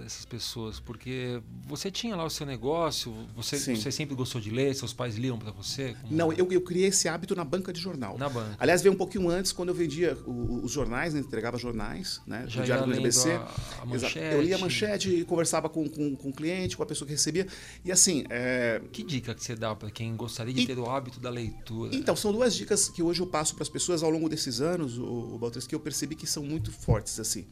essas 0.04 0.24
pessoas? 0.24 0.80
Porque 0.80 1.40
você 1.66 1.90
tinha 1.90 2.16
lá 2.16 2.24
o 2.24 2.30
seu 2.30 2.46
negócio, 2.46 3.14
você, 3.34 3.58
você 3.58 3.90
sempre 3.90 4.14
gostou 4.14 4.40
de 4.40 4.50
ler, 4.50 4.74
seus 4.74 4.92
pais 4.92 5.16
liam 5.16 5.38
para 5.38 5.50
você? 5.50 5.94
Como... 6.00 6.14
Não, 6.14 6.32
eu, 6.32 6.50
eu 6.50 6.60
criei 6.60 6.88
esse 6.88 7.08
hábito 7.08 7.34
na 7.34 7.44
banca 7.44 7.72
de 7.72 7.80
jornal. 7.80 8.16
Na 8.18 8.28
banca. 8.28 8.56
Aliás, 8.58 8.82
veio 8.82 8.94
um 8.94 8.96
pouquinho 8.96 9.28
antes, 9.28 9.52
quando 9.52 9.70
eu 9.70 9.74
vendia 9.74 10.16
o, 10.26 10.64
os 10.64 10.72
jornais, 10.72 11.14
né, 11.14 11.20
entregava 11.20 11.58
jornais, 11.58 12.20
né? 12.26 12.44
Já 12.48 12.62
Diário 12.64 12.86
do 12.86 12.92
NBC. 12.92 13.32
A, 13.32 13.82
a 13.82 13.86
manchete. 13.86 14.34
Eu 14.34 14.42
lia 14.42 14.56
a 14.56 14.58
manchete 14.58 15.10
e 15.10 15.24
conversava 15.24 15.68
com, 15.68 15.88
com, 15.88 16.16
com 16.16 16.28
o 16.28 16.32
cliente, 16.32 16.76
com 16.76 16.82
a 16.82 16.86
pessoa 16.86 17.06
que 17.06 17.12
recebia. 17.12 17.46
E 17.84 17.92
assim. 17.92 18.24
É... 18.28 18.80
Que 18.92 19.02
dica 19.02 19.34
que 19.34 19.42
você 19.42 19.54
dá 19.54 19.74
para 19.74 19.90
quem 19.90 20.16
gostaria 20.16 20.54
de 20.54 20.62
e... 20.62 20.66
ter 20.66 20.78
o 20.78 20.88
hábito 20.88 21.20
da 21.20 21.30
leitura? 21.30 21.94
Então, 21.94 22.16
são 22.16 22.32
duas 22.32 22.54
dicas 22.54 22.88
que 22.88 23.02
hoje 23.02 23.20
eu 23.20 23.26
passo 23.26 23.54
para 23.54 23.62
as 23.62 23.68
pessoas 23.68 24.02
ao 24.02 24.10
longo 24.10 24.28
desses 24.28 24.60
anos, 24.60 24.98
o, 24.98 25.04
o 25.04 25.38
Baltres, 25.38 25.66
que 25.66 25.74
eu 25.74 25.80
percebi 25.80 26.14
que 26.14 26.26
são 26.26 26.42
muito 26.42 26.72
fortes. 26.72 27.18
assim. 27.20 27.46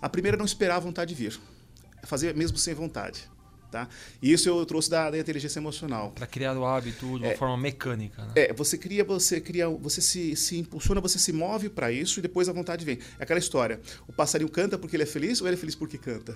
A 0.00 0.08
primeira 0.08 0.36
não 0.36 0.44
esperar 0.44 0.76
a 0.76 0.80
vontade 0.80 1.14
vir 1.14 1.38
fazer 2.04 2.34
mesmo 2.34 2.56
sem 2.56 2.74
vontade. 2.74 3.28
Tá? 3.70 3.86
E 4.22 4.32
isso 4.32 4.48
eu 4.48 4.64
trouxe 4.64 4.88
da, 4.88 5.10
da 5.10 5.18
inteligência 5.18 5.58
emocional. 5.58 6.10
Para 6.12 6.26
criar 6.26 6.56
o 6.56 6.64
hábito 6.64 7.06
de 7.18 7.24
uma 7.24 7.26
é, 7.26 7.36
forma 7.36 7.56
mecânica. 7.58 8.24
Né? 8.24 8.32
É, 8.34 8.52
você 8.52 8.78
cria, 8.78 9.04
você 9.04 9.42
cria, 9.42 9.68
você 9.68 10.00
se, 10.00 10.34
se 10.36 10.56
impulsiona, 10.56 11.02
você 11.02 11.18
se 11.18 11.34
move 11.34 11.68
para 11.68 11.92
isso 11.92 12.18
e 12.18 12.22
depois 12.22 12.48
a 12.48 12.52
vontade 12.52 12.82
vem. 12.82 12.98
É 13.18 13.24
aquela 13.24 13.38
história: 13.38 13.78
o 14.06 14.12
passarinho 14.12 14.50
canta 14.50 14.78
porque 14.78 14.96
ele 14.96 15.02
é 15.02 15.06
feliz 15.06 15.42
ou 15.42 15.46
ele 15.46 15.54
é 15.54 15.58
feliz 15.58 15.74
porque 15.74 15.98
canta? 15.98 16.34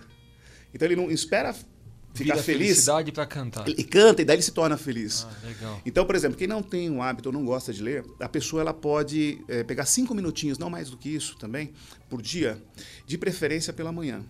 Então 0.75 0.87
ele 0.87 0.95
não 0.95 1.11
espera 1.11 1.55
ficar 1.55 2.35
Vira 2.35 2.37
feliz. 2.43 2.69
felicidade 2.69 3.11
para 3.13 3.25
cantar. 3.25 3.67
Ele 3.67 3.83
canta 3.83 4.21
e 4.21 4.27
daí 4.27 4.37
ele 4.37 4.43
se 4.43 4.53
torna 4.53 4.77
feliz. 4.77 5.27
Ah, 5.27 5.47
legal. 5.47 5.81
Então, 5.87 6.05
por 6.05 6.15
exemplo, 6.15 6.37
quem 6.37 6.47
não 6.47 6.63
tem 6.63 6.91
um 6.91 7.03
hábito 7.03 7.31
ou 7.31 7.33
não 7.33 7.47
gosta 7.47 7.73
de 7.73 7.83
ler, 7.83 8.05
a 8.21 8.29
pessoa 8.29 8.61
ela 8.61 8.75
pode 8.75 9.43
é, 9.49 9.65
pegar 9.65 9.87
cinco 9.87 10.15
minutinhos, 10.15 10.59
não 10.59 10.69
mais 10.69 10.91
do 10.91 10.99
que 10.99 11.09
isso 11.09 11.39
também, 11.39 11.73
por 12.11 12.21
dia, 12.21 12.63
de 13.07 13.17
preferência 13.17 13.73
pela 13.73 13.91
manhã 13.91 14.23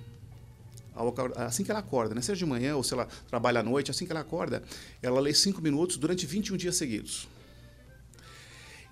assim 1.36 1.64
que 1.64 1.70
ela 1.70 1.80
acorda, 1.80 2.14
né? 2.14 2.20
seja 2.20 2.38
de 2.38 2.46
manhã 2.46 2.76
ou 2.76 2.82
se 2.82 2.92
ela 2.94 3.08
trabalha 3.28 3.60
à 3.60 3.62
noite, 3.62 3.90
assim 3.90 4.06
que 4.06 4.12
ela 4.12 4.20
acorda, 4.20 4.62
ela 5.02 5.20
lê 5.20 5.32
cinco 5.34 5.60
minutos 5.60 5.96
durante 5.96 6.26
21 6.26 6.56
dias 6.56 6.76
seguidos. 6.76 7.28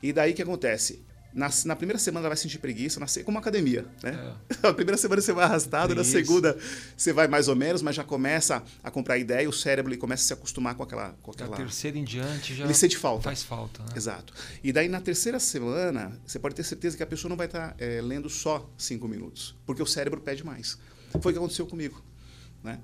E 0.02 0.12
daí 0.12 0.32
o 0.32 0.34
que 0.34 0.42
acontece? 0.42 1.04
Na, 1.32 1.48
na, 1.64 1.76
primeira 1.76 1.98
semana 1.98 2.24
ela 2.24 2.30
vai 2.30 2.36
sentir 2.36 2.58
preguiça, 2.58 2.98
na, 2.98 3.06
como 3.24 3.38
academia, 3.38 3.86
né? 4.02 4.34
É. 4.62 4.66
A 4.66 4.74
primeira 4.74 4.96
semana 4.96 5.22
você 5.22 5.32
vai 5.32 5.44
arrastado, 5.44 5.94
na 5.94 6.02
segunda 6.02 6.58
você 6.96 7.12
vai 7.12 7.28
mais 7.28 7.46
ou 7.46 7.54
menos, 7.54 7.82
mas 7.82 7.94
já 7.94 8.02
começa 8.02 8.62
a 8.82 8.90
comprar 8.90 9.16
ideia, 9.16 9.48
o 9.48 9.52
cérebro 9.52 9.92
ele 9.92 10.00
começa 10.00 10.24
a 10.24 10.26
se 10.26 10.32
acostumar 10.32 10.74
com 10.74 10.82
aquela... 10.82 11.14
Com 11.22 11.30
aquela... 11.30 11.50
Da 11.50 11.56
terceira 11.56 11.96
em 11.96 12.02
diante 12.02 12.54
já 12.54 12.64
ele 12.64 12.74
sente 12.74 12.98
falta. 12.98 13.22
faz 13.22 13.44
falta. 13.44 13.80
Né? 13.84 13.90
Exato. 13.94 14.34
E 14.62 14.72
daí 14.72 14.88
na 14.88 15.00
terceira 15.00 15.38
semana, 15.38 16.18
você 16.26 16.38
pode 16.38 16.56
ter 16.56 16.64
certeza 16.64 16.96
que 16.96 17.02
a 17.02 17.06
pessoa 17.06 17.28
não 17.28 17.36
vai 17.36 17.46
estar 17.46 17.76
é, 17.78 18.00
lendo 18.00 18.28
só 18.28 18.68
cinco 18.76 19.06
minutos, 19.06 19.54
porque 19.64 19.82
o 19.82 19.86
cérebro 19.86 20.20
pede 20.20 20.44
mais. 20.44 20.78
Foi 21.20 21.32
o 21.32 21.34
que 21.34 21.38
aconteceu 21.38 21.66
comigo. 21.66 22.02
Né? 22.62 22.78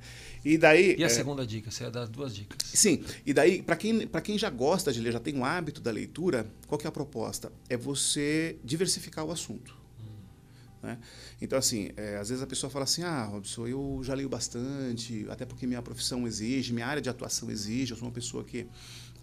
E 0.44 0.56
daí. 0.56 0.96
E 0.98 1.04
a 1.04 1.06
é, 1.06 1.08
segunda 1.10 1.46
dica? 1.46 1.70
Você 1.70 1.84
ia 1.84 1.90
dar 1.90 2.06
duas 2.06 2.34
dicas. 2.34 2.58
Sim. 2.72 3.04
E 3.24 3.32
daí, 3.32 3.62
para 3.62 3.76
quem, 3.76 4.06
quem 4.06 4.38
já 4.38 4.48
gosta 4.48 4.92
de 4.92 5.00
ler, 5.00 5.12
já 5.12 5.20
tem 5.20 5.36
um 5.36 5.44
hábito 5.44 5.80
da 5.80 5.90
leitura, 5.90 6.46
qual 6.66 6.78
que 6.78 6.86
é 6.86 6.88
a 6.88 6.92
proposta? 6.92 7.52
É 7.68 7.76
você 7.76 8.56
diversificar 8.64 9.24
o 9.24 9.30
assunto. 9.30 9.76
Hum. 10.00 10.86
Né? 10.86 10.98
Então, 11.42 11.58
assim, 11.58 11.90
é, 11.96 12.16
às 12.16 12.30
vezes 12.30 12.42
a 12.42 12.46
pessoa 12.46 12.70
fala 12.70 12.84
assim: 12.84 13.02
ah, 13.02 13.24
Robson, 13.24 13.66
eu 13.66 14.00
já 14.02 14.14
leio 14.14 14.28
bastante, 14.28 15.26
até 15.28 15.44
porque 15.44 15.66
minha 15.66 15.82
profissão 15.82 16.26
exige, 16.26 16.72
minha 16.72 16.86
área 16.86 17.02
de 17.02 17.10
atuação 17.10 17.50
exige, 17.50 17.92
eu 17.92 17.96
sou 17.98 18.08
uma 18.08 18.14
pessoa 18.14 18.44
que 18.44 18.66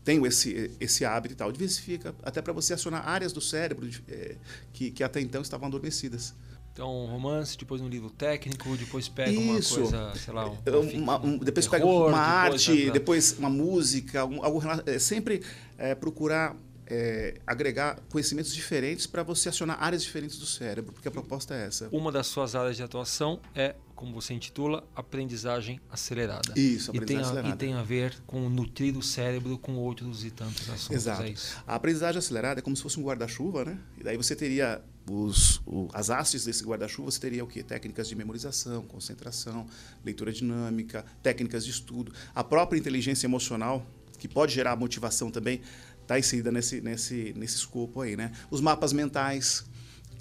tenho 0.04 0.26
esse, 0.28 0.72
esse 0.80 1.06
hábito 1.06 1.34
e 1.34 1.38
tal. 1.38 1.52
Diversifica, 1.52 2.14
até 2.22 2.42
para 2.42 2.54
você 2.54 2.74
acionar 2.74 3.08
áreas 3.08 3.34
do 3.34 3.42
cérebro 3.42 3.90
é, 4.08 4.36
que, 4.72 4.92
que 4.92 5.04
até 5.04 5.20
então 5.20 5.42
estavam 5.42 5.68
adormecidas. 5.68 6.36
Então, 6.74 7.06
romance, 7.06 7.56
depois 7.56 7.82
um 7.82 7.88
livro 7.88 8.10
técnico, 8.10 8.76
depois 8.76 9.08
pega 9.08 9.32
Isso. 9.32 9.76
uma 9.76 9.92
coisa, 9.92 10.14
sei 10.16 10.34
lá, 10.34 10.50
um, 10.50 11.04
uma, 11.04 11.24
um, 11.24 11.38
depois 11.38 11.68
terror, 11.68 11.70
pega 11.70 11.86
uma 11.86 12.44
depois 12.46 12.70
arte, 12.70 12.92
depois 12.92 13.38
uma 13.38 13.50
música, 13.50 14.22
algum, 14.22 14.44
algum 14.44 14.60
é, 14.88 14.98
sempre 14.98 15.44
é, 15.78 15.94
procurar 15.94 16.58
é, 16.88 17.36
agregar 17.46 18.00
conhecimentos 18.10 18.54
diferentes 18.54 19.06
para 19.06 19.22
você 19.22 19.50
acionar 19.50 19.82
áreas 19.82 20.04
diferentes 20.04 20.38
do 20.40 20.48
cérebro, 20.48 20.94
porque 20.94 21.08
a 21.08 21.12
proposta 21.12 21.54
é 21.54 21.68
essa. 21.68 21.90
Uma 21.92 22.12
das 22.12 22.26
suas 22.26 22.56
áreas 22.56 22.76
de 22.76 22.82
atuação 22.82 23.40
é, 23.54 23.76
como 23.96 24.14
você 24.14 24.34
intitula, 24.34 24.84
aprendizagem 24.96 25.80
acelerada. 25.90 26.54
Isso, 26.56 26.92
aprendizagem 26.92 27.02
e 27.02 27.06
tem 27.06 27.18
a, 27.18 27.22
acelerada. 27.22 27.56
E 27.56 27.58
tem 27.58 27.74
a 27.74 27.84
ver 27.84 28.20
com 28.26 28.50
nutrir 28.50 28.98
o 28.98 29.02
cérebro 29.02 29.58
com 29.58 29.76
outros 29.76 30.26
e 30.26 30.32
tantos 30.32 30.70
assuntos. 30.70 30.92
Exato. 30.92 31.24
É 31.24 31.34
a 31.68 31.76
aprendizagem 31.76 32.20
acelerada 32.20 32.60
é 32.60 32.64
como 32.64 32.76
se 32.76 32.82
fosse 32.82 33.00
um 33.00 33.04
guarda-chuva, 33.04 33.64
né? 33.64 33.80
E 33.98 34.04
daí 34.04 34.18
você 34.18 34.36
teria 34.36 34.84
os, 35.10 35.62
o, 35.66 35.90
as 35.94 36.10
hastes 36.10 36.46
desse 36.46 36.64
guarda-chuva, 36.64 37.12
você 37.12 37.20
teria 37.20 37.44
o 37.44 37.48
quê? 37.48 37.62
Técnicas 37.62 38.08
de 38.08 38.16
memorização, 38.16 38.84
concentração, 38.84 39.68
leitura 40.04 40.32
dinâmica, 40.32 41.06
técnicas 41.22 41.66
de 41.66 41.72
estudo. 41.72 42.14
A 42.34 42.44
própria 42.44 42.78
inteligência 42.78 43.28
emocional, 43.28 43.86
que 44.18 44.28
pode 44.28 44.54
gerar 44.54 44.76
motivação 44.76 45.30
também, 45.30 45.62
está 46.02 46.18
inserida 46.18 46.52
nesse, 46.52 46.82
nesse, 46.82 47.34
nesse 47.36 47.56
escopo 47.58 48.02
aí, 48.02 48.16
né? 48.16 48.32
Os 48.50 48.62
mapas 48.62 48.94
mentais, 48.94 49.66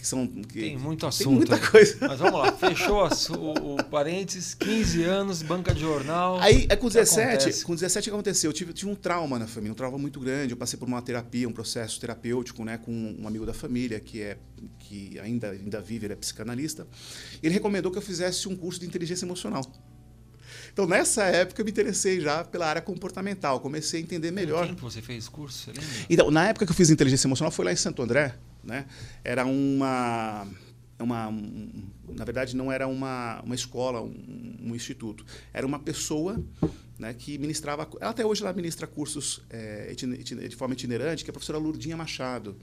que 0.02 0.08
são... 0.08 0.26
Que 0.26 0.60
tem 0.60 0.76
muito 0.76 1.06
assunto. 1.06 1.28
Tem 1.28 1.36
muita 1.36 1.70
coisa. 1.70 1.96
Mas 2.00 2.18
vamos 2.18 2.40
lá, 2.40 2.50
fechou 2.50 3.08
o, 3.38 3.74
o 3.74 3.84
parênteses, 3.84 4.52
15 4.52 5.04
anos, 5.04 5.42
banca 5.42 5.72
de 5.72 5.80
jornal. 5.80 6.40
Aí, 6.40 6.66
é 6.68 6.74
com 6.74 6.88
17, 6.88 7.62
com 7.62 7.72
17 7.72 8.08
o 8.08 8.10
que 8.10 8.14
aconteceu? 8.14 8.50
Eu 8.50 8.52
tive, 8.52 8.72
tive 8.72 8.90
um 8.90 8.96
trauma 8.96 9.38
na 9.38 9.46
família, 9.46 9.70
um 9.70 9.76
trauma 9.76 9.96
muito 9.96 10.18
grande. 10.18 10.54
Eu 10.54 10.56
passei 10.56 10.76
por 10.76 10.88
uma 10.88 11.00
terapia, 11.00 11.48
um 11.48 11.52
processo 11.52 12.00
terapêutico, 12.00 12.64
né, 12.64 12.78
com 12.78 12.90
um 12.90 13.28
amigo 13.28 13.46
da 13.46 13.54
família 13.54 14.00
que 14.00 14.20
é 14.20 14.38
que 14.80 15.20
ainda 15.20 15.50
ainda 15.50 15.80
vive, 15.80 16.06
ele 16.06 16.14
é 16.14 16.16
psicanalista. 16.16 16.84
Ele 17.40 17.54
recomendou 17.54 17.92
que 17.92 17.98
eu 17.98 18.02
fizesse 18.02 18.48
um 18.48 18.56
curso 18.56 18.80
de 18.80 18.86
inteligência 18.86 19.24
emocional. 19.24 19.64
Então, 20.72 20.84
nessa 20.84 21.24
época, 21.26 21.60
eu 21.60 21.64
me 21.64 21.70
interessei 21.70 22.20
já 22.20 22.42
pela 22.42 22.66
área 22.66 22.82
comportamental, 22.82 23.60
comecei 23.60 24.00
a 24.00 24.02
entender 24.02 24.32
melhor. 24.32 24.66
Quem 24.66 24.74
que 24.74 24.82
você 24.82 25.00
fez 25.00 25.28
curso? 25.28 25.70
Você? 25.70 26.06
Então, 26.10 26.30
na 26.30 26.48
época 26.48 26.66
que 26.66 26.72
eu 26.72 26.76
fiz 26.76 26.90
inteligência 26.90 27.28
emocional, 27.28 27.52
foi 27.52 27.64
lá 27.66 27.72
em 27.72 27.76
Santo 27.76 28.02
André, 28.02 28.34
né? 28.64 28.86
Era 29.24 29.44
uma 29.44 30.46
uma, 31.02 31.28
um, 31.28 31.68
na 32.08 32.24
verdade, 32.24 32.54
não 32.54 32.70
era 32.70 32.86
uma, 32.86 33.40
uma 33.42 33.54
escola, 33.54 34.00
um, 34.00 34.56
um 34.62 34.74
instituto. 34.74 35.24
Era 35.52 35.66
uma 35.66 35.78
pessoa 35.78 36.42
né, 36.98 37.12
que 37.12 37.38
ministrava. 37.38 37.88
Até 38.00 38.24
hoje 38.24 38.42
ela 38.42 38.52
ministra 38.52 38.86
cursos 38.86 39.42
é, 39.50 39.92
de 39.92 40.56
forma 40.56 40.74
itinerante, 40.74 41.24
que 41.24 41.30
é 41.30 41.32
a 41.32 41.34
professora 41.34 41.58
Lurdinha 41.58 41.96
Machado. 41.96 42.56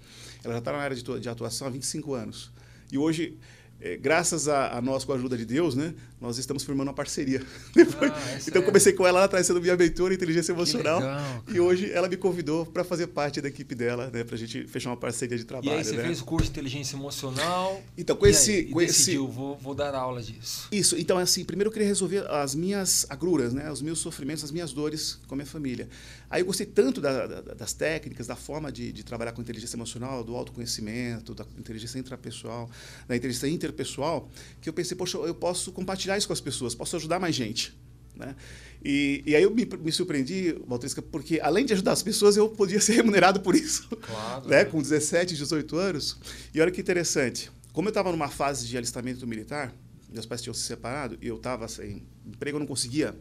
Ela 0.43 0.53
já 0.53 0.59
está 0.59 0.71
na 0.71 0.77
área 0.77 0.95
de, 0.95 1.19
de 1.19 1.29
atuação 1.29 1.67
há 1.67 1.69
25 1.69 2.13
anos. 2.13 2.51
E 2.91 2.97
hoje 2.97 3.37
é, 3.81 3.95
graças 3.95 4.47
a, 4.47 4.77
a, 4.77 4.81
nós, 4.81 5.05
com 5.05 5.13
a 5.13 5.15
ajuda 5.15 5.37
de 5.37 5.45
Deus, 5.45 5.73
né, 5.73 5.93
nós 6.19 6.37
estamos 6.37 6.63
formando 6.63 6.89
uma 6.89 6.93
parceria. 6.93 7.41
Ah, 8.01 8.39
então, 8.47 8.61
é... 8.61 8.65
comecei 8.65 8.93
com 8.93 9.05
ela 9.05 9.19
lá 9.19 9.25
atrás, 9.25 9.45
sendo 9.45 9.61
minha 9.61 9.75
mentora 9.75 10.13
inteligência 10.13 10.51
emocional. 10.51 10.99
Legal, 10.99 11.43
e 11.47 11.59
hoje 11.59 11.91
ela 11.91 12.07
me 12.07 12.17
convidou 12.17 12.65
para 12.65 12.83
fazer 12.83 13.07
parte 13.07 13.41
da 13.41 13.47
equipe 13.47 13.75
dela, 13.75 14.09
né, 14.11 14.23
para 14.23 14.35
a 14.35 14.37
gente 14.37 14.65
fechar 14.67 14.89
uma 14.89 14.97
parceria 14.97 15.37
de 15.37 15.43
trabalho. 15.43 15.71
E 15.71 15.77
aí, 15.77 15.83
você 15.83 15.95
né? 15.95 16.03
fez 16.03 16.21
o 16.21 16.25
curso 16.25 16.45
de 16.45 16.51
inteligência 16.51 16.95
emocional. 16.95 17.81
Então, 17.97 18.15
com 18.15 18.25
esse. 18.25 18.51
Aí, 18.51 18.65
com 18.65 18.79
decidiu, 18.79 19.25
esse... 19.25 19.33
Vou, 19.33 19.57
vou 19.57 19.75
dar 19.75 19.93
aula 19.95 20.21
disso. 20.21 20.67
Isso. 20.71 20.97
Então, 20.97 21.17
assim, 21.17 21.43
primeiro 21.43 21.69
eu 21.69 21.73
queria 21.73 21.87
resolver 21.87 22.25
as 22.29 22.55
minhas 22.55 23.05
agruras, 23.09 23.53
né, 23.53 23.71
os 23.71 23.81
meus 23.81 23.99
sofrimentos, 23.99 24.43
as 24.43 24.51
minhas 24.51 24.71
dores 24.73 25.19
com 25.27 25.35
a 25.35 25.37
minha 25.37 25.47
família. 25.47 25.87
Aí 26.29 26.41
eu 26.41 26.45
gostei 26.45 26.65
tanto 26.65 27.01
da, 27.01 27.25
da, 27.25 27.41
das 27.53 27.73
técnicas, 27.73 28.27
da 28.27 28.35
forma 28.35 28.71
de, 28.71 28.91
de, 28.91 29.03
trabalhar 29.03 29.31
com 29.31 29.41
inteligência 29.41 29.75
emocional, 29.75 30.23
do 30.23 30.35
autoconhecimento, 30.35 31.33
da 31.33 31.45
inteligência 31.57 31.97
intrapessoal, 31.97 32.69
da 33.07 33.15
inteligência 33.15 33.47
interpessoal 33.47 34.29
que 34.61 34.69
eu 34.69 34.73
pensei, 34.73 34.95
poxa, 34.95 35.17
eu 35.17 35.33
posso 35.33 35.71
compartilhar 35.71 36.17
isso 36.17 36.27
com 36.27 36.33
as 36.33 36.41
pessoas, 36.41 36.75
posso 36.75 36.95
ajudar 36.95 37.19
mais 37.19 37.33
gente. 37.33 37.75
Né? 38.15 38.35
E, 38.83 39.23
e 39.25 39.35
aí 39.35 39.41
eu 39.41 39.49
me, 39.49 39.65
me 39.65 39.91
surpreendi, 39.91 40.53
Baltrisca, 40.67 41.01
porque 41.01 41.39
além 41.41 41.65
de 41.65 41.73
ajudar 41.73 41.93
as 41.93 42.03
pessoas, 42.03 42.37
eu 42.37 42.49
podia 42.49 42.79
ser 42.79 42.93
remunerado 42.93 43.39
por 43.39 43.55
isso. 43.55 43.87
Claro. 43.97 44.47
né? 44.47 44.65
Com 44.65 44.81
17, 44.81 45.35
18 45.35 45.75
anos. 45.77 46.17
E 46.53 46.61
olha 46.61 46.69
que 46.69 46.81
interessante, 46.81 47.49
como 47.73 47.87
eu 47.87 47.91
estava 47.91 48.11
numa 48.11 48.29
fase 48.29 48.67
de 48.67 48.77
alistamento 48.77 49.25
militar, 49.25 49.73
meus 50.11 50.25
pais 50.25 50.41
tinham 50.41 50.53
se 50.53 50.61
separado, 50.61 51.17
e 51.21 51.27
eu 51.27 51.37
estava 51.37 51.67
sem 51.67 52.03
emprego, 52.25 52.57
eu 52.57 52.59
não 52.59 52.67
conseguia. 52.67 53.15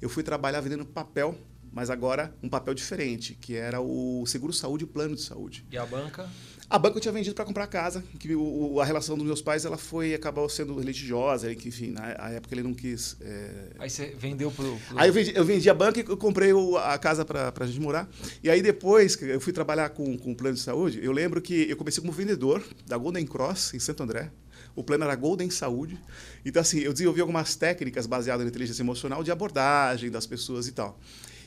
Eu 0.00 0.08
fui 0.08 0.22
trabalhar 0.22 0.60
vendendo 0.60 0.84
papel, 0.84 1.38
mas 1.72 1.90
agora 1.90 2.34
um 2.42 2.48
papel 2.48 2.74
diferente, 2.74 3.36
que 3.40 3.56
era 3.56 3.80
o 3.80 4.24
seguro 4.26 4.52
saúde 4.52 4.84
e 4.84 4.86
o 4.86 4.88
plano 4.88 5.16
de 5.16 5.22
saúde. 5.22 5.64
E 5.70 5.78
a 5.78 5.86
banca? 5.86 6.28
A 6.68 6.78
banca 6.78 6.96
eu 6.96 7.00
tinha 7.02 7.12
vendido 7.12 7.34
para 7.34 7.44
comprar 7.44 7.66
casa, 7.66 8.02
que 8.18 8.34
o, 8.34 8.80
a 8.80 8.84
relação 8.84 9.16
dos 9.16 9.26
meus 9.26 9.42
pais 9.42 9.64
ela 9.64 9.76
foi 9.76 10.14
acabou 10.14 10.48
sendo 10.48 10.78
religiosa, 10.78 11.54
que 11.54 11.68
enfim, 11.68 11.90
na 11.90 12.30
época 12.30 12.54
ele 12.54 12.62
não 12.62 12.72
quis. 12.72 13.16
É... 13.20 13.72
Aí 13.78 13.90
você 13.90 14.14
vendeu 14.18 14.50
pro, 14.50 14.78
pro... 14.88 14.98
Aí 14.98 15.08
eu 15.08 15.12
vendi, 15.12 15.32
eu 15.34 15.44
vendi, 15.44 15.68
a 15.68 15.74
banca 15.74 16.00
e 16.00 16.04
comprei 16.04 16.52
o, 16.52 16.78
a 16.78 16.96
casa 16.96 17.24
para 17.24 17.52
a 17.54 17.66
gente 17.66 17.80
morar. 17.80 18.08
E 18.42 18.48
aí 18.48 18.62
depois 18.62 19.20
eu 19.20 19.40
fui 19.40 19.52
trabalhar 19.52 19.90
com, 19.90 20.16
com 20.16 20.32
o 20.32 20.34
plano 20.34 20.56
de 20.56 20.62
saúde, 20.62 20.98
eu 21.02 21.12
lembro 21.12 21.42
que 21.42 21.68
eu 21.68 21.76
comecei 21.76 22.00
como 22.00 22.12
vendedor 22.12 22.62
da 22.86 22.96
Golden 22.96 23.26
Cross 23.26 23.74
em 23.74 23.78
Santo 23.78 24.02
André. 24.02 24.30
O 24.74 24.82
plano 24.82 25.04
era 25.04 25.14
Golden 25.14 25.50
Saúde. 25.50 25.98
Então 26.42 26.62
assim, 26.62 26.78
eu 26.78 26.92
desenvolvi 26.92 27.20
algumas 27.20 27.54
técnicas 27.54 28.06
baseadas 28.06 28.44
na 28.44 28.48
inteligência 28.48 28.82
emocional 28.82 29.22
de 29.22 29.30
abordagem 29.30 30.10
das 30.10 30.26
pessoas 30.26 30.66
e 30.66 30.72
tal. 30.72 30.98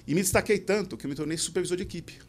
E 0.08 0.14
me 0.14 0.22
destaquei 0.22 0.60
tanto 0.60 0.98
que 0.98 1.06
eu 1.06 1.10
me 1.10 1.16
tornei 1.16 1.38
supervisor 1.38 1.78
de 1.78 1.84
equipe. 1.84 2.20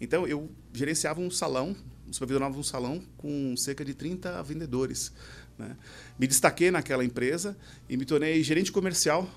Então, 0.00 0.26
eu 0.26 0.50
gerenciava 0.72 1.20
um 1.20 1.30
salão, 1.30 1.76
supervisionava 2.10 2.58
um 2.58 2.62
salão 2.62 3.00
com 3.16 3.56
cerca 3.56 3.84
de 3.84 3.94
30 3.94 4.42
vendedores. 4.42 5.12
Né? 5.58 5.76
Me 6.18 6.26
destaquei 6.26 6.70
naquela 6.70 7.04
empresa 7.04 7.56
e 7.88 7.96
me 7.96 8.04
tornei 8.04 8.42
gerente 8.42 8.72
comercial. 8.72 9.28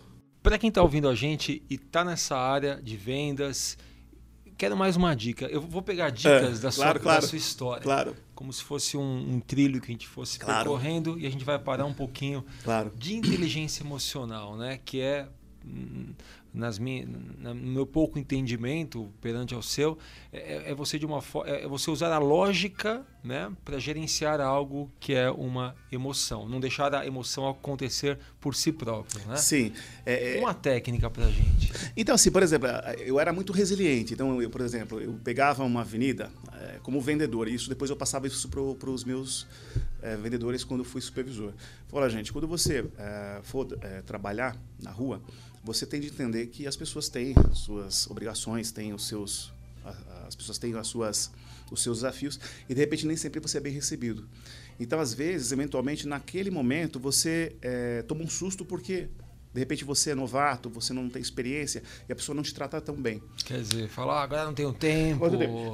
Para 0.41 0.57
quem 0.57 0.69
está 0.69 0.81
ouvindo 0.81 1.09
a 1.09 1.15
gente 1.15 1.61
e 1.69 1.75
está 1.75 2.03
nessa 2.03 2.37
área 2.37 2.79
de 2.81 2.95
vendas, 2.95 3.77
quero 4.57 4.77
mais 4.77 4.95
uma 4.95 5.15
dica. 5.15 5.45
Eu 5.45 5.61
vou 5.61 5.81
pegar 5.81 6.09
dicas 6.09 6.59
é, 6.59 6.61
da, 6.61 6.71
sua, 6.71 6.93
claro, 6.99 7.21
da, 7.21 7.27
sua, 7.27 7.37
história. 7.37 7.83
Claro. 7.83 8.15
Como 8.33 8.51
se 8.51 8.63
fosse 8.63 8.97
um, 8.97 9.35
um 9.35 9.39
trilho 9.39 9.81
que 9.81 9.87
a 9.87 9.91
gente 9.91 10.07
fosse 10.07 10.39
claro. 10.39 10.69
percorrendo 10.69 11.19
e 11.19 11.25
a 11.25 11.29
gente 11.29 11.43
vai 11.43 11.59
parar 11.59 11.85
um 11.85 11.93
pouquinho 11.93 12.45
claro. 12.63 12.91
de 12.95 13.15
inteligência 13.15 13.83
emocional, 13.83 14.55
né? 14.55 14.79
que 14.83 15.01
é 15.01 15.27
hum, 15.65 16.13
nas 16.55 16.79
no 16.79 17.53
meu 17.53 17.85
pouco 17.85 18.17
entendimento 18.17 19.11
perante 19.21 19.53
ao 19.53 19.61
seu, 19.61 19.97
é, 20.31 20.37
é, 20.37 20.71
é 20.71 20.75
você 20.75 20.97
de 20.97 21.05
uma 21.05 21.21
é, 21.45 21.63
é 21.63 21.67
você 21.67 21.91
usar 21.91 22.11
a 22.13 22.17
lógica, 22.17 23.05
né, 23.23 23.51
para 23.63 23.77
gerenciar 23.77 24.39
algo 24.39 24.89
que 24.99 25.13
é 25.13 25.29
uma 25.29 25.75
emoção, 25.91 26.47
não 26.47 26.59
deixar 26.59 26.93
a 26.95 27.05
emoção 27.05 27.47
acontecer 27.49 28.17
por 28.39 28.55
si 28.55 28.71
próprio, 28.71 29.25
né? 29.27 29.35
Sim. 29.35 29.73
É, 30.05 30.37
é 30.37 30.39
uma 30.39 30.53
técnica 30.53 31.09
para 31.09 31.27
gente. 31.29 31.71
Então, 31.97 32.15
assim, 32.15 32.31
por 32.31 32.43
exemplo, 32.43 32.67
eu 32.99 33.19
era 33.19 33.33
muito 33.33 33.51
resiliente. 33.51 34.13
Então, 34.13 34.41
eu, 34.41 34.49
por 34.49 34.61
exemplo, 34.61 35.01
eu 35.01 35.13
pegava 35.23 35.63
uma 35.63 35.81
avenida 35.81 36.31
é, 36.53 36.79
como 36.83 37.01
vendedor 37.01 37.47
e 37.47 37.55
isso 37.55 37.67
depois 37.67 37.89
eu 37.89 37.97
passava 37.97 38.27
isso 38.27 38.47
para 38.47 38.89
os 38.89 39.03
meus 39.03 39.47
vendedores 40.21 40.63
quando 40.63 40.83
fui 40.83 41.01
supervisor. 41.01 41.51
Fala, 41.87 42.07
gente, 42.09 42.31
quando 42.31 42.47
você 42.47 42.85
for 43.41 43.65
trabalhar 44.05 44.55
na 44.79 44.91
rua 44.91 45.19
você 45.65 45.85
tem 45.85 45.99
de 45.99 46.07
entender 46.07 46.45
que 46.47 46.67
as 46.67 46.75
pessoas 46.75 47.09
têm 47.09 47.33
suas 47.53 48.07
obrigações, 48.09 48.71
têm 48.71 48.93
os 48.93 49.07
seus 49.07 49.51
as 50.27 50.35
pessoas 50.35 50.57
têm 50.57 50.73
as 50.75 50.87
suas 50.87 51.31
os 51.71 51.81
seus 51.81 51.97
desafios 51.97 52.39
e 52.69 52.73
de 52.73 52.79
repente 52.79 53.05
nem 53.07 53.17
sempre 53.17 53.39
você 53.39 53.57
é 53.57 53.61
bem 53.61 53.73
recebido. 53.73 54.27
Então, 54.79 54.99
às 54.99 55.13
vezes, 55.13 55.51
eventualmente, 55.51 56.07
naquele 56.07 56.51
momento, 56.51 56.99
você 56.99 57.55
é, 57.61 58.01
toma 58.03 58.23
um 58.23 58.29
susto 58.29 58.63
porque 58.65 59.09
de 59.53 59.59
repente 59.59 59.85
você 59.85 60.11
é 60.11 60.15
novato, 60.15 60.69
você 60.69 60.93
não 60.93 61.09
tem 61.09 61.21
experiência 61.21 61.81
e 62.07 62.11
a 62.11 62.15
pessoa 62.15 62.35
não 62.35 62.43
te 62.43 62.53
trata 62.53 62.79
tão 62.81 62.95
bem. 62.95 63.23
Quer 63.45 63.61
dizer, 63.61 63.87
falar, 63.87 64.19
ah, 64.19 64.23
agora 64.23 64.45
não 64.45 64.53
tenho 64.53 64.73
tempo. 64.73 65.25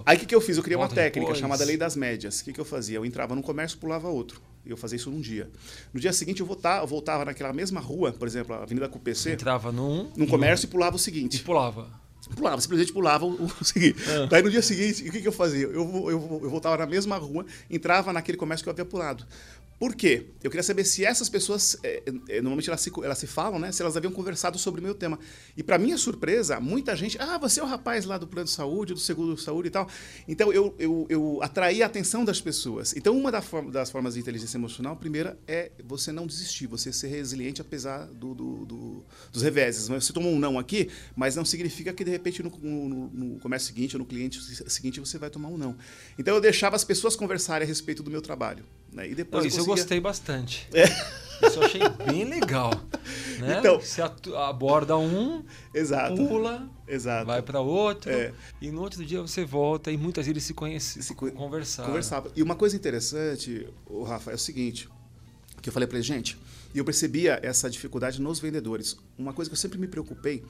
Aí 0.06 0.16
o 0.16 0.20
que, 0.20 0.26
que 0.28 0.36
eu 0.36 0.40
fiz? 0.40 0.56
Eu 0.56 0.64
criei 0.64 0.78
uma 0.78 0.88
técnica 0.88 1.20
depois. 1.20 1.40
chamada 1.40 1.66
lei 1.66 1.78
das 1.78 1.96
médias. 1.96 2.40
O 2.40 2.44
que, 2.46 2.54
que 2.54 2.62
eu 2.62 2.66
fazia? 2.66 2.98
Eu 2.98 3.06
entrava 3.06 3.36
num 3.36 3.42
comércio 3.42 3.78
pulava 3.78 4.08
outro. 4.08 4.42
Eu 4.66 4.78
fazia 4.78 4.96
isso 4.96 5.10
num 5.10 5.22
dia. 5.22 5.50
No 5.94 6.00
dia 6.00 6.14
seguinte, 6.14 6.42
eu 6.42 6.46
voltava, 6.46 6.84
eu 6.84 6.88
voltava 6.88 7.26
naquela 7.26 7.52
mesma 7.52 7.80
rua, 7.80 8.12
por 8.12 8.28
exemplo, 8.28 8.56
a 8.56 8.64
Avenida 8.64 8.88
CUPC. 8.88 9.32
Entrava 9.32 9.72
num. 9.72 10.12
Num 10.16 10.28
comércio 10.28 10.66
e 10.66 10.70
pulava 10.70 10.96
o 10.96 11.00
seguinte. 11.00 11.38
E 11.38 11.40
pulava. 11.40 12.02
Pulava, 12.36 12.62
simplesmente 12.62 12.94
pulava 12.94 13.26
o, 13.26 13.46
o 13.46 13.66
seguinte. 13.66 13.98
Ah. 14.08 14.28
Daí 14.30 14.44
no 14.44 14.52
dia 14.52 14.62
seguinte, 14.62 15.08
o 15.08 15.12
que, 15.12 15.22
que 15.22 15.28
eu 15.28 15.32
fazia? 15.32 15.66
Eu, 15.66 16.10
eu, 16.10 16.40
eu 16.44 16.50
voltava 16.50 16.78
na 16.78 16.86
mesma 16.86 17.18
rua, 17.18 17.46
entrava 17.70 18.14
naquele 18.14 18.38
comércio 18.38 18.64
que 18.64 18.70
eu 18.70 18.74
havia 18.74 18.86
pulado. 18.86 19.26
Por 19.82 19.96
quê? 19.96 20.28
Eu 20.44 20.52
queria 20.52 20.62
saber 20.62 20.84
se 20.84 21.04
essas 21.04 21.28
pessoas, 21.28 21.76
é, 21.82 22.04
é, 22.30 22.36
normalmente 22.36 22.70
elas 22.70 22.82
se, 22.82 22.92
elas 23.04 23.18
se 23.18 23.26
falam, 23.26 23.58
né? 23.58 23.72
Se 23.72 23.82
elas 23.82 23.98
haviam 23.98 24.14
conversado 24.14 24.60
sobre 24.60 24.80
o 24.80 24.84
meu 24.84 24.94
tema. 24.94 25.18
E 25.58 25.64
para 25.64 25.80
minha 25.80 25.98
surpresa, 25.98 26.60
muita 26.60 26.96
gente, 26.96 27.18
ah, 27.20 27.40
você 27.40 27.60
é 27.60 27.64
o 27.64 27.66
rapaz 27.66 28.06
lá 28.06 28.20
do 28.20 28.28
plano 28.28 28.46
de 28.46 28.52
saúde, 28.52 28.94
do 28.94 29.00
seguro 29.00 29.34
de 29.34 29.42
saúde 29.42 29.70
e 29.70 29.72
tal. 29.72 29.90
Então 30.28 30.54
eu, 30.54 30.76
eu, 30.78 31.08
eu 31.10 31.40
atraí 31.42 31.82
a 31.82 31.88
atenção 31.88 32.24
das 32.24 32.40
pessoas. 32.40 32.96
Então 32.96 33.18
uma 33.18 33.32
das 33.32 33.90
formas 33.90 34.14
de 34.14 34.20
inteligência 34.20 34.56
emocional, 34.56 34.96
primeira, 34.96 35.36
é 35.48 35.72
você 35.84 36.12
não 36.12 36.28
desistir, 36.28 36.68
você 36.68 36.94
ser 36.94 37.08
resiliente 37.08 37.60
apesar 37.60 38.06
do, 38.06 38.36
do, 38.36 38.66
do, 38.68 39.06
dos 39.34 39.42
reveses. 39.42 39.88
Você 39.88 40.14
tomou 40.14 40.32
um 40.32 40.38
não 40.38 40.60
aqui, 40.60 40.92
mas 41.16 41.36
não 41.36 41.44
significa 41.44 41.92
que 41.92 42.04
de 42.04 42.12
repente 42.12 42.44
no, 42.44 42.52
no, 42.52 43.10
no 43.10 43.40
comércio 43.40 43.70
seguinte 43.70 43.96
ou 43.96 44.00
no 44.02 44.06
cliente 44.06 44.40
seguinte 44.70 45.00
você 45.00 45.18
vai 45.18 45.32
tomar 45.32 45.48
um 45.48 45.58
não. 45.58 45.76
Então 46.20 46.36
eu 46.36 46.40
deixava 46.40 46.76
as 46.76 46.84
pessoas 46.84 47.16
conversarem 47.16 47.66
a 47.66 47.68
respeito 47.68 48.04
do 48.04 48.12
meu 48.12 48.22
trabalho. 48.22 48.64
Né? 48.92 49.10
E 49.10 49.16
depois 49.16 49.56
não, 49.56 49.71
gostei 49.76 50.00
bastante. 50.00 50.68
É. 50.74 50.86
Isso 51.48 51.60
eu 51.60 51.64
achei 51.64 51.82
bem 52.06 52.24
legal. 52.26 52.72
Né? 53.40 53.58
Então, 53.60 53.80
Você 53.80 54.02
aborda 54.02 54.96
um, 54.98 55.44
exato, 55.74 56.16
pula, 56.16 56.70
exato. 56.88 57.26
vai 57.26 57.42
para 57.42 57.60
outro, 57.60 58.12
é. 58.12 58.32
e 58.62 58.70
no 58.70 58.82
outro 58.82 59.04
dia 59.04 59.20
você 59.22 59.44
volta 59.44 59.92
e 59.92 59.98
muitas 59.98 60.28
vezes 60.28 60.44
se 60.44 60.54
conhece, 60.54 61.02
se 61.02 61.16
conversar. 61.16 61.86
Conversava. 61.86 62.32
E 62.36 62.44
uma 62.44 62.56
coisa 62.56 62.76
interessante, 62.76 63.68
o 63.88 64.04
Rafa, 64.04 64.32
é 64.32 64.36
o 64.36 64.38
seguinte, 64.38 64.88
que 65.62 65.70
eu 65.70 65.74
falei 65.74 65.88
para 65.88 65.98
ele, 65.98 66.06
gente, 66.06 66.38
e 66.74 66.78
eu 66.78 66.86
percebia 66.86 67.40
essa 67.42 67.70
dificuldade 67.70 68.22
nos 68.22 68.40
vendedores. 68.40 68.98
Uma 69.18 69.34
coisa 69.34 69.50
que 69.50 69.54
eu 69.54 69.60
sempre 69.60 69.80
me 69.80 69.88
preocupei 69.88 70.44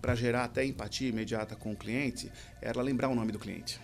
para 0.00 0.14
gerar 0.14 0.44
até 0.44 0.64
empatia 0.64 1.08
imediata 1.08 1.54
com 1.54 1.72
o 1.72 1.76
cliente 1.76 2.30
era 2.60 2.80
lembrar 2.82 3.08
o 3.08 3.14
nome 3.14 3.30
do 3.30 3.38
cliente. 3.38 3.78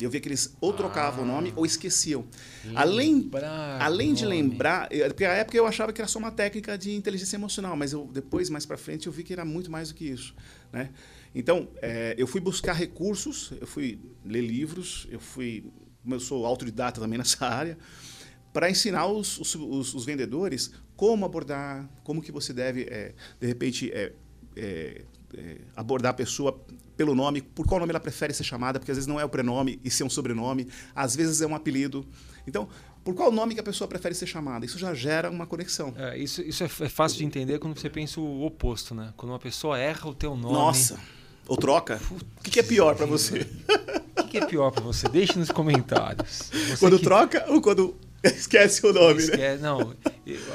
Eu 0.00 0.10
via 0.10 0.20
que 0.20 0.28
eles 0.28 0.56
ou 0.60 0.72
trocavam 0.72 1.20
ah, 1.20 1.22
o 1.22 1.26
nome 1.26 1.52
ou 1.54 1.64
esqueciam. 1.64 2.26
Além, 2.74 3.30
além 3.78 4.12
de 4.12 4.24
lembrar, 4.24 4.88
porque 5.08 5.26
na 5.26 5.34
época 5.34 5.56
eu 5.56 5.66
achava 5.66 5.92
que 5.92 6.00
era 6.00 6.08
só 6.08 6.18
uma 6.18 6.32
técnica 6.32 6.76
de 6.76 6.94
inteligência 6.94 7.36
emocional, 7.36 7.76
mas 7.76 7.92
eu, 7.92 8.08
depois, 8.12 8.50
mais 8.50 8.66
para 8.66 8.76
frente, 8.76 9.06
eu 9.06 9.12
vi 9.12 9.22
que 9.22 9.32
era 9.32 9.44
muito 9.44 9.70
mais 9.70 9.88
do 9.88 9.94
que 9.94 10.04
isso. 10.04 10.34
Né? 10.72 10.90
Então, 11.34 11.68
é, 11.82 12.14
eu 12.18 12.26
fui 12.26 12.40
buscar 12.40 12.72
recursos, 12.72 13.52
eu 13.60 13.66
fui 13.66 13.98
ler 14.24 14.40
livros, 14.40 15.06
eu 15.10 15.20
fui, 15.20 15.64
eu 16.08 16.20
sou 16.20 16.46
autodidata 16.46 17.00
também 17.00 17.18
nessa 17.18 17.44
área, 17.46 17.78
para 18.52 18.70
ensinar 18.70 19.06
os, 19.06 19.38
os, 19.38 19.54
os, 19.54 19.94
os, 19.94 20.04
vendedores 20.04 20.70
como 20.96 21.24
abordar, 21.24 21.88
como 22.04 22.22
que 22.22 22.30
você 22.30 22.52
deve, 22.52 22.82
é, 22.82 23.12
de 23.40 23.46
repente, 23.46 23.90
é, 23.92 24.12
é, 24.56 25.04
é 25.38 25.58
abordar 25.76 26.10
a 26.10 26.14
pessoa 26.14 26.58
pelo 26.96 27.14
nome, 27.14 27.42
por 27.42 27.66
qual 27.66 27.80
nome 27.80 27.90
ela 27.90 28.00
prefere 28.00 28.32
ser 28.32 28.44
chamada, 28.44 28.78
porque 28.78 28.90
às 28.90 28.96
vezes 28.96 29.08
não 29.08 29.18
é 29.18 29.24
o 29.24 29.28
prenome 29.28 29.80
e 29.84 29.90
ser 29.90 30.04
um 30.04 30.10
sobrenome, 30.10 30.68
às 30.94 31.16
vezes 31.16 31.40
é 31.40 31.46
um 31.46 31.54
apelido. 31.54 32.06
Então, 32.46 32.68
por 33.04 33.14
qual 33.14 33.30
nome 33.30 33.54
que 33.54 33.60
a 33.60 33.64
pessoa 33.64 33.86
prefere 33.86 34.14
ser 34.14 34.26
chamada. 34.26 34.64
Isso 34.64 34.78
já 34.78 34.94
gera 34.94 35.30
uma 35.30 35.46
conexão. 35.46 35.92
É, 35.96 36.16
isso 36.16 36.40
isso 36.40 36.62
é, 36.62 36.66
é, 36.66 36.88
fácil 36.88 37.18
de 37.18 37.24
entender 37.24 37.58
quando 37.58 37.78
você 37.78 37.90
pensa 37.90 38.18
o 38.18 38.44
oposto, 38.44 38.94
né? 38.94 39.12
Quando 39.16 39.32
uma 39.32 39.38
pessoa 39.38 39.78
erra 39.78 40.08
o 40.08 40.14
teu 40.14 40.34
nome. 40.34 40.54
Nossa! 40.54 40.98
Ou 41.46 41.58
troca? 41.58 42.00
O 42.10 42.42
que, 42.42 42.58
é 42.58 42.62
pior 42.62 42.96
para 42.96 43.04
você? 43.04 43.46
O 44.18 44.24
que, 44.24 44.38
é 44.38 44.46
pior 44.46 44.70
para 44.70 44.82
você? 44.82 45.06
Deixe 45.08 45.38
nos 45.38 45.50
comentários. 45.50 46.50
Você 46.50 46.76
quando 46.78 46.98
que... 46.98 47.04
troca 47.04 47.44
ou 47.48 47.60
quando 47.60 47.94
esquece 48.24 48.86
o 48.86 48.92
nome, 48.92 49.20
esquece, 49.20 49.38
né? 49.38 49.58
Não, 49.58 49.94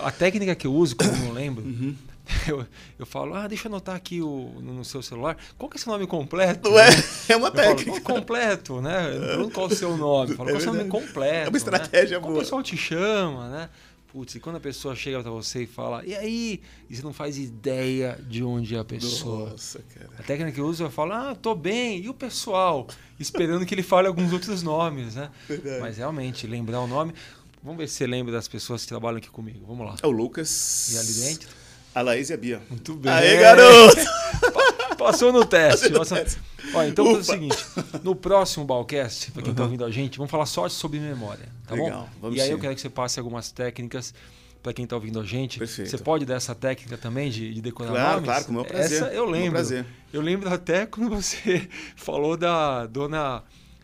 a 0.03 0.12
técnica 0.12 0.55
que 0.55 0.65
eu 0.65 0.74
uso, 0.74 0.95
quando 0.95 1.13
eu 1.13 1.19
não 1.19 1.31
lembro, 1.31 1.63
uhum. 1.63 1.95
eu, 2.48 2.65
eu 2.98 3.05
falo, 3.05 3.33
ah, 3.33 3.48
deixa 3.48 3.67
eu 3.67 3.71
anotar 3.71 3.95
aqui 3.95 4.21
o, 4.21 4.51
no 4.62 4.83
seu 4.86 5.01
celular, 5.01 5.38
qual 5.57 5.69
que 5.69 5.77
é 5.77 5.79
seu 5.79 5.91
nome 5.91 6.05
completo? 6.05 6.69
Não 6.69 6.79
é, 6.79 6.89
é 7.29 7.36
uma 7.36 7.51
técnica. 7.51 7.91
Falo, 7.91 8.19
completo, 8.19 8.81
né? 8.81 9.36
Eu 9.36 9.50
qual 9.50 9.69
é 9.69 9.74
o 9.74 9.75
seu 9.75 9.95
nome? 9.98 10.31
Eu 10.31 10.38
falo, 10.38 10.50
é 10.50 10.53
qual 10.53 10.59
é 10.59 10.62
o 10.62 10.63
seu 10.63 10.74
nome 10.74 10.89
completo? 10.89 11.48
É 11.48 11.50
uma 11.50 11.57
estratégia 11.57 12.17
né? 12.17 12.21
boa. 12.21 12.21
Como 12.21 12.38
o 12.38 12.39
pessoal 12.39 12.63
te 12.63 12.77
chama, 12.77 13.50
né? 13.50 13.69
Putz, 14.12 14.33
e 14.33 14.39
quando 14.39 14.55
a 14.55 14.59
pessoa 14.59 14.95
chega 14.95 15.21
para 15.21 15.29
você 15.29 15.63
e 15.63 15.67
fala, 15.67 16.03
e 16.03 16.15
aí? 16.15 16.62
E 16.89 16.95
você 16.95 17.03
não 17.03 17.13
faz 17.13 17.38
ideia 17.38 18.19
de 18.27 18.43
onde 18.43 18.75
é 18.75 18.79
a 18.79 18.83
pessoa. 18.83 19.51
Nossa, 19.51 19.83
cara. 19.93 20.09
A 20.17 20.24
técnica 20.24 20.51
que 20.51 20.59
eu 20.59 20.65
uso 20.65 20.83
é 20.83 20.89
falar, 20.89 21.29
ah, 21.29 21.36
tô 21.36 21.53
bem, 21.53 22.01
e 22.01 22.09
o 22.09 22.13
pessoal? 22.13 22.88
Esperando 23.19 23.67
que 23.67 23.75
ele 23.75 23.83
fale 23.83 24.07
alguns 24.07 24.33
outros 24.33 24.63
nomes, 24.63 25.13
né? 25.13 25.29
Verdade. 25.48 25.79
Mas 25.79 25.98
realmente, 25.98 26.48
lembrar 26.48 26.81
o 26.81 26.88
nome. 26.88 27.13
Vamos 27.62 27.77
ver 27.77 27.88
se 27.88 27.95
você 27.95 28.07
lembra 28.07 28.31
das 28.31 28.48
pessoas 28.48 28.81
que 28.81 28.88
trabalham 28.88 29.17
aqui 29.17 29.29
comigo. 29.29 29.63
Vamos 29.67 29.86
lá. 29.86 29.95
É 30.01 30.07
o 30.07 30.12
Lucas. 30.12 30.91
E 30.91 30.98
ali 30.98 31.13
dentro? 31.13 31.50
A 31.93 32.01
Laís 32.01 32.29
e 32.29 32.34
a 32.34 32.38
Bia. 32.38 32.62
Muito 32.69 32.93
bem. 32.96 33.12
Aê, 33.12 33.38
garoto! 33.38 33.98
Passou 34.98 35.31
no 35.31 35.46
teste. 35.46 35.89
Passou 35.91 36.17
no 36.17 36.24
teste. 36.24 36.39
Ó, 36.74 36.84
então 36.84 37.05
Ufa. 37.12 37.19
o 37.19 37.24
seguinte: 37.24 37.58
no 38.03 38.15
próximo 38.15 38.65
Balcast, 38.65 39.31
para 39.31 39.41
quem 39.41 39.51
está 39.51 39.63
uhum. 39.63 39.67
ouvindo 39.67 39.86
a 39.86 39.91
gente, 39.91 40.17
vamos 40.17 40.29
falar 40.29 40.46
só 40.46 40.67
sobre 40.69 41.00
memória. 41.00 41.48
Tá 41.67 41.75
Legal, 41.75 42.01
bom? 42.01 42.10
Vamos 42.22 42.38
e 42.38 42.41
aí 42.41 42.48
sim. 42.48 42.53
eu 42.53 42.60
quero 42.60 42.75
que 42.75 42.81
você 42.81 42.89
passe 42.89 43.19
algumas 43.19 43.51
técnicas 43.51 44.13
para 44.62 44.74
quem 44.74 44.84
está 44.84 44.96
ouvindo 44.96 45.19
a 45.19 45.24
gente. 45.24 45.58
Perfeito. 45.58 45.89
Você 45.89 45.98
pode 45.98 46.25
dar 46.25 46.36
essa 46.36 46.53
técnica 46.53 46.98
também 46.98 47.29
de, 47.29 47.53
de 47.53 47.62
decorar 47.62 47.91
claro, 47.91 48.12
nomes? 48.12 48.25
Claro, 48.25 48.46
com 48.46 48.51
o 48.51 48.55
meu 48.55 48.65
prazer. 48.65 49.03
Essa 49.03 49.13
eu 49.13 49.25
lembro. 49.25 49.51
prazer. 49.51 49.86
Eu 50.12 50.22
lembro 50.22 50.53
até 50.53 50.86
quando 50.88 51.10
você 51.10 51.67
falou 51.96 52.36
da 52.36 52.86
dona 52.86 53.43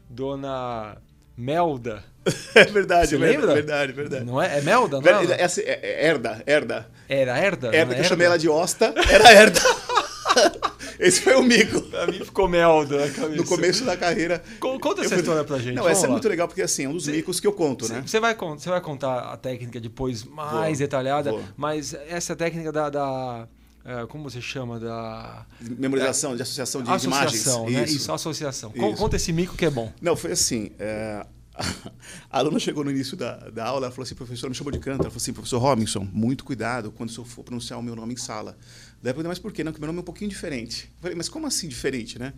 dona 0.10 0.98
Melda. 1.38 2.04
É 2.56 2.64
verdade, 2.64 3.10
Você 3.10 3.16
é 3.16 3.20
lembra? 3.20 3.54
Verdade, 3.54 3.92
verdade. 3.92 4.26
Não 4.26 4.42
é? 4.42 4.58
É 4.58 4.62
Melda, 4.62 4.96
não 4.96 5.04
Verdade, 5.04 5.34
é? 5.34 5.42
essa 5.44 5.62
é, 5.62 5.80
é 5.84 6.08
Herda, 6.08 6.42
Herda. 6.48 6.90
Era 7.08 7.38
Herda? 7.38 7.76
Herda, 7.76 7.94
que 7.94 8.00
é 8.02 8.04
eu 8.04 8.08
chamei 8.08 8.26
ela 8.26 8.40
de 8.40 8.50
Osta, 8.50 8.96
era 9.12 9.32
Herda. 9.32 9.60
Esse 11.00 11.22
foi 11.22 11.36
o 11.36 11.44
mico. 11.44 11.82
Pra 11.84 12.08
mim 12.08 12.24
ficou 12.24 12.48
Melda 12.48 13.06
na 13.06 13.12
cabeça. 13.12 13.36
No 13.36 13.46
começo 13.46 13.86
da 13.86 13.96
carreira. 13.98 14.42
Conta 14.60 15.02
essa 15.04 15.16
história 15.16 15.44
pra 15.44 15.58
gente. 15.58 15.76
Não, 15.76 15.84
Vamos 15.84 15.98
essa 15.98 16.08
lá. 16.08 16.12
é 16.12 16.12
muito 16.14 16.28
legal 16.28 16.48
porque 16.48 16.62
assim, 16.62 16.86
é 16.86 16.90
um 16.90 16.94
dos 16.94 17.08
micos 17.08 17.40
que 17.40 17.46
eu 17.46 17.52
conto, 17.54 17.88
né? 17.92 18.02
Você 18.06 18.20
vai, 18.20 18.34
você 18.36 18.70
vai 18.70 18.82
contar 18.82 19.20
a 19.32 19.38
técnica 19.38 19.80
depois 19.80 20.24
mais 20.24 20.80
Vou, 20.80 20.88
detalhada, 20.88 21.32
vou. 21.32 21.44
mas 21.56 21.94
essa 22.08 22.36
técnica 22.36 22.72
da. 22.72 22.90
da 22.90 23.48
é, 23.86 24.08
como 24.08 24.24
você 24.24 24.42
chama? 24.42 24.80
Da. 24.80 25.46
Memorização, 25.62 26.36
de 26.36 26.42
associação 26.42 26.82
de, 26.82 26.90
associação, 26.90 27.70
imagens. 27.70 27.74
né? 27.76 27.84
Isso. 27.84 27.96
Isso, 27.98 28.12
associação. 28.12 28.72
Isso. 28.74 28.96
Conta 28.96 29.16
esse 29.16 29.32
mico 29.32 29.56
que 29.56 29.66
é 29.66 29.70
bom. 29.70 29.94
Não, 30.02 30.16
foi 30.16 30.32
assim. 30.32 30.72
é, 30.80 31.26
A 32.30 32.40
aluna 32.40 32.60
chegou 32.60 32.84
no 32.84 32.92
início 32.92 33.16
da, 33.16 33.36
da 33.50 33.66
aula, 33.66 33.86
ela 33.86 33.92
falou 33.92 34.04
assim, 34.04 34.16
professor, 34.16 34.50
me 34.50 34.56
chamou 34.56 34.72
de 34.72 34.80
canto. 34.80 35.02
Ela 35.02 35.10
falou 35.10 35.18
assim, 35.18 35.34
professor 35.34 35.60
Robinson, 35.60 36.08
muito 36.12 36.44
cuidado 36.44 36.92
quando 36.92 37.14
eu 37.16 37.24
for 37.24 37.44
pronunciar 37.44 37.80
o 37.80 37.84
meu 37.84 37.96
nome 37.96 38.14
em 38.14 38.18
sala. 38.18 38.58
Daí 39.02 39.12
eu 39.12 39.16
falei, 39.16 39.30
mas 39.30 39.40
por 39.40 39.54
quê? 39.54 39.64
Não, 39.64 39.72
porque 39.72 39.82
meu 39.82 39.88
nome 39.88 40.00
é 40.00 40.02
um 40.02 40.06
pouquinho 40.06 40.30
diferente. 40.30 40.92
Eu 40.96 41.02
falei, 41.02 41.16
mas 41.16 41.30
como 41.30 41.48
assim 41.48 41.68
diferente, 41.68 42.20
né? 42.20 42.34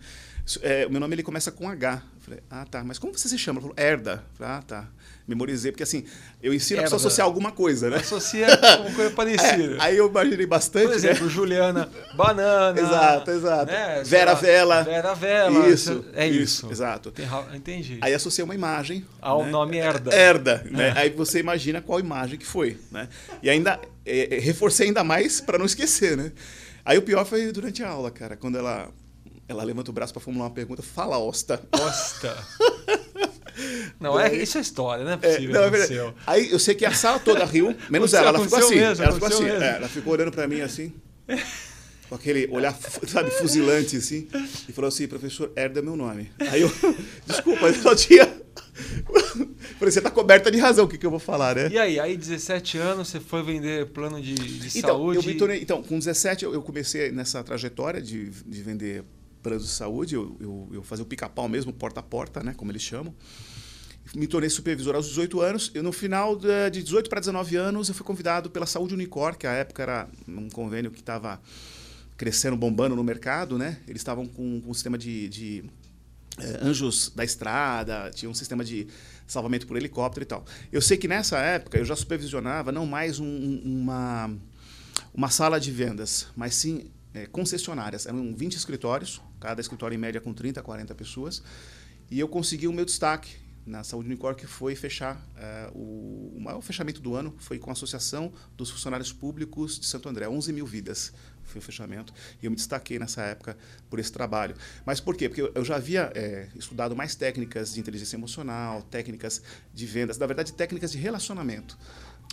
É, 0.62 0.86
o 0.86 0.90
meu 0.90 1.00
nome 1.00 1.14
ele 1.14 1.22
começa 1.22 1.50
com 1.50 1.68
H. 1.68 2.02
Eu 2.16 2.20
falei, 2.22 2.40
ah, 2.50 2.66
tá, 2.70 2.84
mas 2.84 2.98
como 2.98 3.16
você 3.16 3.28
se 3.28 3.38
chama? 3.38 3.60
Ela 3.60 3.68
falou, 3.68 3.84
Herda. 3.84 4.12
Eu 4.12 4.36
falei, 4.38 4.52
ah, 4.54 4.62
tá. 4.62 4.88
Memorizei, 5.28 5.70
porque 5.70 5.82
assim, 5.82 6.04
eu 6.42 6.54
ensino 6.54 6.80
a 6.80 6.84
pessoa 6.84 6.96
associar 6.96 7.26
alguma 7.26 7.52
coisa, 7.52 7.90
né? 7.90 7.98
Associa 7.98 8.46
com 8.82 8.94
coisa 8.94 9.10
parecida. 9.10 9.74
É, 9.74 9.76
aí 9.78 9.96
eu 9.98 10.08
imaginei 10.08 10.46
bastante, 10.46 10.86
Por 10.86 10.94
exemplo, 10.94 11.26
né? 11.26 11.30
Juliana 11.30 11.88
Banana. 12.14 12.80
Exato, 12.80 13.30
exato. 13.30 13.70
Né? 13.70 14.02
Vera 14.06 14.32
lá, 14.32 14.38
Vela. 14.38 14.82
Vera 14.84 15.14
Vela. 15.14 15.68
Isso, 15.68 16.02
É 16.14 16.26
isso, 16.26 16.40
isso. 16.64 16.72
exato. 16.72 17.12
Entendi. 17.54 17.98
Aí 18.00 18.14
associei 18.14 18.42
uma 18.42 18.54
imagem. 18.54 19.04
Ao 19.20 19.44
né? 19.44 19.50
nome 19.50 19.76
Herda. 19.76 20.14
Herda, 20.14 20.64
né? 20.70 20.94
Aí 20.96 21.10
você 21.10 21.40
imagina 21.40 21.82
qual 21.82 22.00
imagem 22.00 22.38
que 22.38 22.46
foi, 22.46 22.78
né? 22.90 23.06
E 23.42 23.50
ainda 23.50 23.78
é, 24.06 24.36
é, 24.36 24.38
reforcei 24.40 24.86
ainda 24.86 25.04
mais 25.04 25.42
para 25.42 25.58
não 25.58 25.66
esquecer, 25.66 26.16
né? 26.16 26.32
Aí 26.86 26.96
o 26.96 27.02
pior 27.02 27.26
foi 27.26 27.52
durante 27.52 27.82
a 27.82 27.90
aula, 27.90 28.10
cara, 28.10 28.34
quando 28.34 28.56
ela 28.56 28.88
ela 29.48 29.64
levanta 29.64 29.90
o 29.90 29.94
braço 29.94 30.12
para 30.12 30.20
formular 30.20 30.44
uma 30.46 30.50
pergunta, 30.54 30.82
fala 30.82 31.18
Osta. 31.18 31.58
Costa. 31.72 32.36
Não, 33.98 34.18
é, 34.20 34.32
isso 34.36 34.56
é 34.56 34.60
história, 34.60 35.04
não 35.04 35.10
é 35.10 35.14
É, 35.14 35.16
possível. 35.16 35.52
não, 35.54 35.62
é 35.62 35.66
aconteceu. 35.66 36.14
Aí 36.24 36.48
eu 36.52 36.60
sei 36.60 36.76
que 36.76 36.84
a 36.84 36.92
sala 36.92 37.18
toda 37.18 37.44
riu, 37.44 37.74
menos 37.90 38.14
ela. 38.14 38.28
Ela 38.28 38.38
ficou 38.44 38.58
assim. 38.58 38.76
mesmo, 38.76 39.02
ela 39.04 39.12
ficou 39.14 39.28
assim. 39.28 39.44
é, 39.48 39.76
ela 39.76 39.88
ficou 39.88 40.12
olhando 40.12 40.30
para 40.30 40.46
mim 40.46 40.60
assim, 40.60 40.92
com 42.08 42.14
aquele 42.14 42.46
olhar, 42.52 42.72
sabe, 43.08 43.30
fuzilante 43.32 43.96
assim, 43.96 44.28
e 44.68 44.72
falou 44.72 44.86
assim, 44.86 45.08
professor, 45.08 45.50
Herda 45.56 45.82
meu 45.82 45.96
nome. 45.96 46.30
Aí 46.38 46.62
eu, 46.62 46.70
desculpa, 47.26 47.66
eu 47.66 47.74
só 47.74 47.96
tinha. 47.96 48.26
Falei, 49.76 49.90
você 49.92 50.00
tá 50.00 50.10
coberta 50.10 50.52
de 50.52 50.58
razão, 50.58 50.84
o 50.84 50.88
que, 50.88 50.96
que 50.96 51.04
eu 51.06 51.10
vou 51.10 51.18
falar, 51.18 51.56
né? 51.56 51.68
E 51.68 51.78
aí, 51.78 51.98
aí 51.98 52.16
17 52.16 52.78
anos, 52.78 53.08
você 53.08 53.18
foi 53.18 53.42
vender 53.42 53.86
plano 53.86 54.20
de, 54.22 54.34
de 54.34 54.78
Então, 54.78 54.90
saúde. 54.90 55.18
eu 55.18 55.22
me 55.24 55.34
tornei, 55.34 55.60
então, 55.60 55.82
com 55.82 55.98
17 55.98 56.44
eu, 56.44 56.54
eu 56.54 56.62
comecei 56.62 57.10
nessa 57.10 57.42
trajetória 57.42 58.00
de, 58.00 58.30
de 58.30 58.62
vender 58.62 59.02
planos 59.48 59.64
de 59.66 59.72
saúde, 59.72 60.14
eu, 60.14 60.36
eu, 60.40 60.68
eu 60.74 60.82
fazia 60.82 61.02
o 61.02 61.06
pica-pau 61.06 61.48
mesmo, 61.48 61.72
porta 61.72 62.00
a 62.00 62.02
porta, 62.02 62.42
né, 62.42 62.54
como 62.56 62.70
eles 62.70 62.82
chamam. 62.82 63.14
Me 64.14 64.26
tornei 64.26 64.48
supervisor 64.48 64.94
aos 64.94 65.06
18 65.06 65.40
anos. 65.40 65.70
E 65.74 65.82
no 65.82 65.92
final 65.92 66.34
de 66.34 66.70
de 66.70 66.82
18 66.82 67.10
para 67.10 67.20
19 67.20 67.56
anos, 67.56 67.88
eu 67.88 67.94
fui 67.94 68.06
convidado 68.06 68.48
pela 68.50 68.64
Saúde 68.64 68.94
Unicor, 68.94 69.36
que 69.36 69.46
à 69.46 69.52
época 69.52 69.82
era 69.82 70.08
um 70.26 70.48
convênio 70.48 70.90
que 70.90 71.00
estava 71.00 71.38
crescendo, 72.16 72.56
bombando 72.56 72.96
no 72.96 73.04
mercado, 73.04 73.58
né? 73.58 73.78
Eles 73.86 74.00
estavam 74.00 74.26
com, 74.26 74.60
com 74.62 74.70
um 74.70 74.74
sistema 74.74 74.96
de, 74.96 75.28
de 75.28 75.64
eh, 76.38 76.58
anjos 76.62 77.12
da 77.14 77.22
estrada, 77.22 78.10
tinha 78.14 78.30
um 78.30 78.34
sistema 78.34 78.64
de 78.64 78.86
salvamento 79.26 79.66
por 79.66 79.76
helicóptero 79.76 80.22
e 80.24 80.26
tal. 80.26 80.44
Eu 80.72 80.80
sei 80.80 80.96
que 80.96 81.06
nessa 81.06 81.38
época 81.38 81.76
eu 81.78 81.84
já 81.84 81.94
supervisionava 81.94 82.72
não 82.72 82.86
mais 82.86 83.20
um- 83.20 83.60
uma, 83.62 84.34
uma 85.12 85.28
sala 85.28 85.60
de 85.60 85.70
vendas, 85.70 86.28
mas 86.34 86.54
sim 86.54 86.90
eh, 87.14 87.26
concessionárias. 87.26 88.06
Eram 88.06 88.34
20 88.34 88.54
escritórios, 88.56 89.20
cada 89.40 89.60
escritório 89.60 89.94
em 89.94 89.98
média 89.98 90.20
com 90.20 90.32
30, 90.32 90.62
40 90.62 90.94
pessoas. 90.94 91.42
E 92.10 92.18
eu 92.18 92.28
consegui 92.28 92.66
o 92.66 92.72
meu 92.72 92.84
destaque 92.84 93.36
na 93.66 93.84
Saúde 93.84 94.08
Unicor, 94.08 94.34
que 94.34 94.46
foi 94.46 94.74
fechar 94.74 95.20
eh, 95.36 95.70
o, 95.74 96.32
o 96.36 96.40
maior 96.40 96.60
fechamento 96.62 97.00
do 97.02 97.14
ano, 97.14 97.34
foi 97.38 97.58
com 97.58 97.68
a 97.68 97.74
Associação 97.74 98.32
dos 98.56 98.70
Funcionários 98.70 99.12
Públicos 99.12 99.78
de 99.78 99.84
Santo 99.86 100.08
André, 100.08 100.26
11 100.26 100.52
mil 100.54 100.66
vidas 100.66 101.12
foi 101.44 101.60
o 101.60 101.62
fechamento, 101.62 102.12
e 102.42 102.46
eu 102.46 102.50
me 102.50 102.56
destaquei 102.56 102.98
nessa 102.98 103.22
época 103.22 103.56
por 103.88 103.98
esse 103.98 104.12
trabalho. 104.12 104.54
Mas 104.84 105.00
por 105.00 105.16
quê? 105.16 105.28
Porque 105.30 105.40
eu- 105.42 105.64
já 105.64 105.76
havia 105.76 106.10
eh, 106.14 106.48
estudado 106.56 106.94
mais 106.96 107.14
técnicas 107.14 107.72
de 107.74 107.80
inteligência 107.80 108.16
emocional, 108.16 108.82
técnicas 108.82 109.42
de 109.72 109.86
vendas, 109.86 110.18
na 110.18 110.26
verdade, 110.26 110.52
técnicas 110.52 110.92
de 110.92 110.98
relacionamento. 110.98 111.78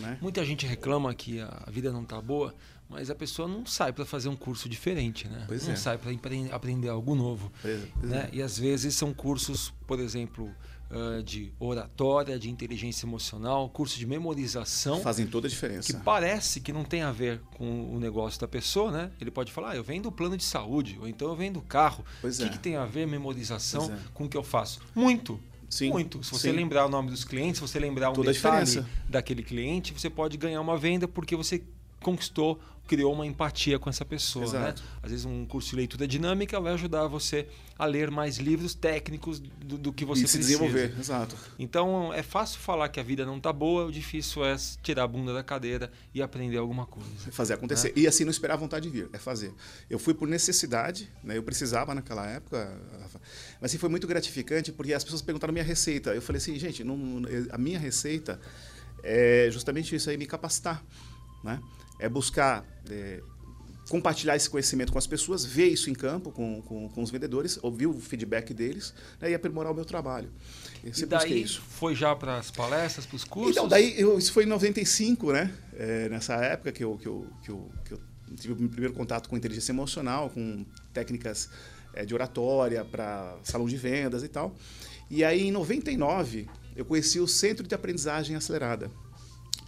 Né? 0.01 0.17
Muita 0.21 0.43
gente 0.43 0.65
reclama 0.65 1.13
que 1.15 1.39
a 1.39 1.69
vida 1.69 1.91
não 1.93 2.03
tá 2.03 2.19
boa, 2.21 2.53
mas 2.89 3.09
a 3.09 3.15
pessoa 3.15 3.47
não 3.47 3.65
sai 3.65 3.91
para 3.91 4.05
fazer 4.05 4.29
um 4.29 4.35
curso 4.35 4.69
diferente, 4.69 5.27
né? 5.27 5.45
Pois 5.47 5.65
não 5.65 5.73
é. 5.73 5.75
sai 5.75 5.97
para 5.97 6.11
aprender 6.51 6.89
algo 6.89 7.15
novo. 7.15 7.51
Pois 7.61 7.83
é, 7.83 7.87
pois 7.99 8.11
né? 8.11 8.29
é. 8.31 8.35
E 8.35 8.41
às 8.41 8.57
vezes 8.57 8.95
são 8.95 9.13
cursos, 9.13 9.73
por 9.87 9.99
exemplo, 9.99 10.53
ah, 10.89 11.21
de 11.23 11.51
oratória, 11.59 12.37
de 12.37 12.49
inteligência 12.49 13.05
emocional, 13.05 13.67
curso 13.69 13.97
de 13.97 14.05
memorização, 14.05 15.01
Fazem 15.01 15.25
toda 15.25 15.47
a 15.47 15.49
diferença. 15.49 15.91
que 15.91 15.99
parece 15.99 16.61
que 16.61 16.71
não 16.71 16.83
tem 16.83 17.01
a 17.01 17.11
ver 17.11 17.41
com 17.57 17.93
o 17.93 17.99
negócio 17.99 18.39
da 18.39 18.47
pessoa, 18.47 18.91
né? 18.91 19.11
Ele 19.19 19.31
pode 19.31 19.51
falar, 19.51 19.71
ah, 19.71 19.75
eu 19.75 19.83
vendo 19.83 20.11
plano 20.11 20.37
de 20.37 20.43
saúde, 20.43 20.97
ou 21.01 21.07
então 21.07 21.27
eu 21.27 21.35
vendo 21.35 21.59
carro. 21.61 22.05
Pois 22.21 22.39
o 22.39 22.43
que, 22.43 22.47
é. 22.47 22.51
que 22.51 22.59
tem 22.59 22.75
a 22.75 22.85
ver 22.85 23.07
memorização 23.07 23.91
é. 23.91 23.97
com 24.13 24.25
o 24.25 24.29
que 24.29 24.37
eu 24.37 24.43
faço? 24.43 24.79
Muito. 24.93 25.39
Sim, 25.67 25.89
Muito. 25.89 26.23
Se 26.23 26.31
você 26.31 26.51
sim. 26.51 26.55
lembrar 26.55 26.85
o 26.85 26.89
nome 26.89 27.09
dos 27.09 27.25
clientes, 27.25 27.57
se 27.57 27.61
você 27.61 27.79
lembrar 27.79 28.11
um 28.11 28.13
Toda 28.13 28.31
detalhe 28.31 28.85
daquele 29.09 29.43
cliente, 29.43 29.91
você 29.91 30.09
pode 30.09 30.37
ganhar 30.37 30.61
uma 30.61 30.77
venda 30.77 31.07
porque 31.07 31.35
você 31.35 31.63
conquistou, 32.05 32.61
criou 32.87 33.11
uma 33.11 33.25
empatia 33.25 33.79
com 33.79 33.89
essa 33.89 34.05
pessoa. 34.05 34.45
Né? 34.53 34.75
Às 35.01 35.09
vezes 35.09 35.25
um 35.25 35.43
curso 35.43 35.71
de 35.71 35.77
leitura 35.77 36.07
dinâmica 36.07 36.61
vai 36.61 36.73
ajudar 36.73 37.07
você 37.07 37.47
a 37.79 37.85
ler 37.85 38.11
mais 38.11 38.37
livros 38.37 38.75
técnicos 38.75 39.39
do, 39.39 39.75
do 39.75 39.91
que 39.91 40.05
você 40.05 40.23
e 40.23 40.27
se 40.27 40.37
precisa. 40.37 40.59
desenvolver, 40.59 40.95
exato. 40.99 41.35
Então 41.57 42.13
é 42.13 42.21
fácil 42.21 42.59
falar 42.59 42.89
que 42.89 42.99
a 42.99 43.03
vida 43.03 43.25
não 43.25 43.39
tá 43.39 43.51
boa, 43.51 43.85
o 43.85 43.91
difícil 43.91 44.45
é 44.45 44.55
tirar 44.83 45.05
a 45.05 45.07
bunda 45.07 45.33
da 45.33 45.43
cadeira 45.43 45.91
e 46.13 46.21
aprender 46.21 46.57
alguma 46.57 46.85
coisa. 46.85 47.09
fazer 47.31 47.55
acontecer. 47.55 47.91
E 47.95 48.05
assim, 48.05 48.23
não 48.23 48.29
esperar 48.29 48.53
a 48.53 48.57
vontade 48.57 48.87
de 48.87 48.95
vir, 48.95 49.09
é 49.11 49.17
fazer. 49.17 49.51
Eu 49.89 49.97
fui 49.97 50.13
por 50.13 50.27
necessidade, 50.27 51.11
né? 51.23 51.35
eu 51.35 51.41
precisava 51.41 51.95
naquela 51.95 52.27
época, 52.27 52.79
mas 53.59 53.71
assim, 53.71 53.79
foi 53.79 53.89
muito 53.89 54.05
gratificante 54.05 54.71
porque 54.71 54.93
as 54.93 55.03
pessoas 55.03 55.23
perguntaram 55.23 55.51
a 55.51 55.55
minha 55.55 55.65
receita. 55.65 56.13
Eu 56.13 56.21
falei 56.21 56.37
assim, 56.39 56.55
gente, 56.59 56.83
não, 56.83 57.23
a 57.49 57.57
minha 57.57 57.79
receita 57.79 58.39
é 59.03 59.49
justamente 59.51 59.95
isso 59.95 60.07
aí, 60.07 60.17
me 60.17 60.27
capacitar. 60.27 60.83
Né? 61.43 61.59
É 61.99 62.09
buscar 62.09 62.65
é, 62.89 63.21
compartilhar 63.89 64.35
esse 64.35 64.49
conhecimento 64.49 64.91
com 64.91 64.97
as 64.97 65.05
pessoas, 65.05 65.45
ver 65.45 65.67
isso 65.67 65.89
em 65.89 65.93
campo 65.93 66.31
com, 66.31 66.61
com, 66.63 66.89
com 66.89 67.03
os 67.03 67.11
vendedores, 67.11 67.59
ouvir 67.61 67.87
o 67.87 67.93
feedback 67.99 68.53
deles 68.53 68.93
né, 69.21 69.31
e 69.31 69.35
aprimorar 69.35 69.71
o 69.71 69.75
meu 69.75 69.85
trabalho. 69.85 70.29
Eu 70.83 70.91
e 70.95 71.05
daí 71.05 71.43
isso. 71.43 71.61
foi 71.61 71.93
já 71.93 72.15
para 72.15 72.37
as 72.37 72.49
palestras, 72.49 73.05
para 73.05 73.15
os 73.15 73.23
cursos? 73.23 73.51
Então, 73.51 73.67
daí 73.67 73.99
eu, 73.99 74.17
isso 74.17 74.31
foi 74.31 74.43
em 74.43 74.47
95, 74.47 75.31
né? 75.31 75.53
É, 75.73 76.09
nessa 76.09 76.35
época 76.35 76.71
que 76.71 76.83
eu, 76.83 76.97
que, 76.97 77.07
eu, 77.07 77.27
que, 77.43 77.51
eu, 77.51 77.71
que 77.85 77.91
eu 77.93 77.99
tive 78.35 78.53
o 78.53 78.57
meu 78.57 78.69
primeiro 78.69 78.93
contato 78.93 79.29
com 79.29 79.37
inteligência 79.37 79.71
emocional, 79.71 80.29
com 80.29 80.65
técnicas 80.93 81.49
é, 81.93 82.05
de 82.05 82.13
oratória 82.13 82.83
para 82.83 83.37
salão 83.43 83.67
de 83.67 83.77
vendas 83.77 84.23
e 84.23 84.27
tal. 84.27 84.55
E 85.09 85.23
aí, 85.23 85.47
em 85.47 85.51
99, 85.51 86.47
eu 86.75 86.83
conheci 86.83 87.19
o 87.19 87.27
Centro 87.27 87.67
de 87.67 87.75
Aprendizagem 87.75 88.35
Acelerada. 88.35 88.89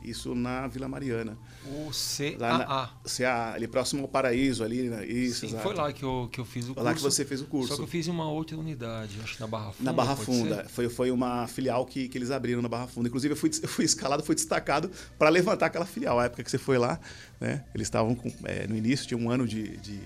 Isso 0.03 0.33
na 0.35 0.67
Vila 0.67 0.87
Mariana. 0.87 1.37
O 1.65 1.91
CAA. 1.91 2.89
CAA, 3.03 3.53
ali 3.53 3.67
próximo 3.67 4.03
ao 4.03 4.07
Paraíso, 4.07 4.63
ali. 4.63 4.89
Né? 4.89 5.05
Isso, 5.05 5.47
Sim, 5.47 5.57
foi 5.59 5.73
lá 5.73 5.91
que 5.91 6.03
eu, 6.03 6.29
que 6.31 6.39
eu 6.39 6.45
fiz 6.45 6.65
o 6.65 6.67
foi 6.67 6.75
curso. 6.75 6.85
lá 6.85 6.93
que 6.93 7.01
você 7.01 7.25
fez 7.25 7.41
o 7.41 7.45
curso. 7.45 7.69
Só 7.69 7.75
que 7.75 7.81
eu 7.81 7.87
fiz 7.87 8.07
em 8.07 8.11
uma 8.11 8.29
outra 8.29 8.57
unidade, 8.57 9.19
acho 9.23 9.35
que 9.35 9.41
na 9.41 9.47
Barra 9.47 9.71
Funda. 9.71 9.83
Na 9.83 9.93
Barra 9.93 10.15
Funda. 10.15 10.65
Foi, 10.69 10.89
foi 10.89 11.11
uma 11.11 11.47
filial 11.47 11.85
que, 11.85 12.07
que 12.07 12.17
eles 12.17 12.31
abriram 12.31 12.61
na 12.61 12.69
Barra 12.69 12.87
Funda. 12.87 13.07
Inclusive, 13.07 13.33
eu 13.33 13.37
fui, 13.37 13.51
eu 13.61 13.69
fui 13.69 13.85
escalado, 13.85 14.23
fui 14.23 14.35
destacado 14.35 14.89
para 15.17 15.29
levantar 15.29 15.67
aquela 15.67 15.85
filial. 15.85 16.19
A 16.19 16.25
época 16.25 16.43
que 16.43 16.51
você 16.51 16.57
foi 16.57 16.77
lá, 16.77 16.99
né? 17.39 17.63
Eles 17.73 17.87
estavam 17.87 18.17
é, 18.43 18.67
no 18.67 18.75
início, 18.75 19.07
tinha 19.07 19.17
um 19.17 19.29
ano 19.29 19.47
de, 19.47 19.77
de 19.77 19.99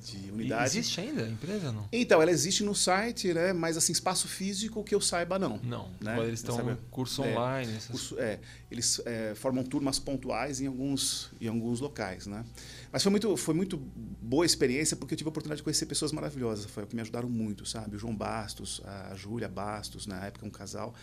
de 0.00 0.30
unidade. 0.30 0.78
Existe 0.78 1.00
ainda 1.00 1.24
a 1.24 1.28
empresa 1.28 1.70
não? 1.72 1.88
Então, 1.92 2.20
ela 2.20 2.30
existe 2.30 2.64
no 2.64 2.74
site, 2.74 3.32
né? 3.32 3.52
Mas 3.52 3.76
assim, 3.76 3.92
espaço 3.92 4.26
físico 4.26 4.82
que 4.82 4.94
eu 4.94 5.00
saiba 5.00 5.38
não. 5.38 5.58
Não. 5.58 5.90
Né? 6.00 6.18
Eles 6.26 6.40
estão 6.40 6.56
sabe? 6.56 6.76
curso 6.90 7.22
é, 7.22 7.32
online. 7.32 7.72
Essas... 7.76 7.90
Curso, 7.90 8.18
é, 8.18 8.38
eles 8.70 9.00
é, 9.04 9.34
formam 9.34 9.62
turmas 9.64 9.98
pontuais 9.98 10.60
em 10.60 10.66
alguns, 10.66 11.30
em 11.40 11.48
alguns 11.48 11.80
locais, 11.80 12.26
né? 12.26 12.44
Mas 12.92 13.02
foi 13.02 13.10
muito, 13.10 13.36
foi 13.36 13.54
muito 13.54 13.76
boa 13.76 14.44
experiência 14.44 14.96
porque 14.96 15.14
eu 15.14 15.18
tive 15.18 15.28
a 15.28 15.30
oportunidade 15.30 15.58
de 15.58 15.62
conhecer 15.62 15.86
pessoas 15.86 16.12
maravilhosas, 16.12 16.64
foi 16.66 16.84
o 16.84 16.86
que 16.86 16.94
me 16.94 17.02
ajudaram 17.02 17.28
muito, 17.28 17.64
sabe? 17.64 17.96
O 17.96 17.98
João 17.98 18.14
Bastos, 18.14 18.80
a 18.84 19.14
Júlia 19.14 19.48
Bastos, 19.48 20.06
na 20.06 20.26
época 20.26 20.46
um 20.46 20.50
casal, 20.50 20.94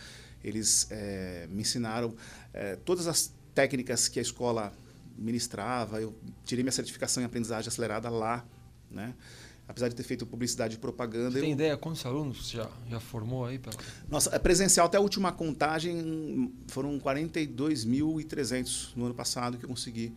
eles 0.42 0.86
é, 0.90 1.46
me 1.50 1.62
ensinaram 1.62 2.14
é, 2.52 2.76
todas 2.76 3.06
as 3.06 3.32
técnicas 3.54 4.08
que 4.08 4.18
a 4.18 4.22
escola 4.22 4.72
ministrava. 5.16 6.00
Eu 6.00 6.14
tirei 6.44 6.62
minha 6.62 6.72
certificação 6.72 7.22
em 7.22 7.26
aprendizagem 7.26 7.68
acelerada 7.68 8.08
lá 8.08 8.46
né? 8.90 9.14
Apesar 9.66 9.88
de 9.88 9.94
ter 9.94 10.02
feito 10.02 10.24
publicidade 10.26 10.76
e 10.76 10.78
propaganda. 10.78 11.30
Você 11.30 11.40
tem 11.40 11.50
eu... 11.50 11.54
ideia 11.54 11.76
quantos 11.76 12.06
alunos 12.06 12.48
já, 12.48 12.66
já 12.88 12.98
formou 12.98 13.44
aí? 13.44 13.58
Pela... 13.58 13.76
Nossa, 14.08 14.34
é 14.34 14.38
presencial 14.38 14.86
até 14.86 14.96
a 14.96 15.00
última 15.00 15.30
contagem 15.30 16.50
foram 16.68 16.98
42.300 16.98 18.90
no 18.96 19.04
ano 19.06 19.14
passado 19.14 19.58
que 19.58 19.64
eu 19.64 19.68
consegui. 19.68 20.14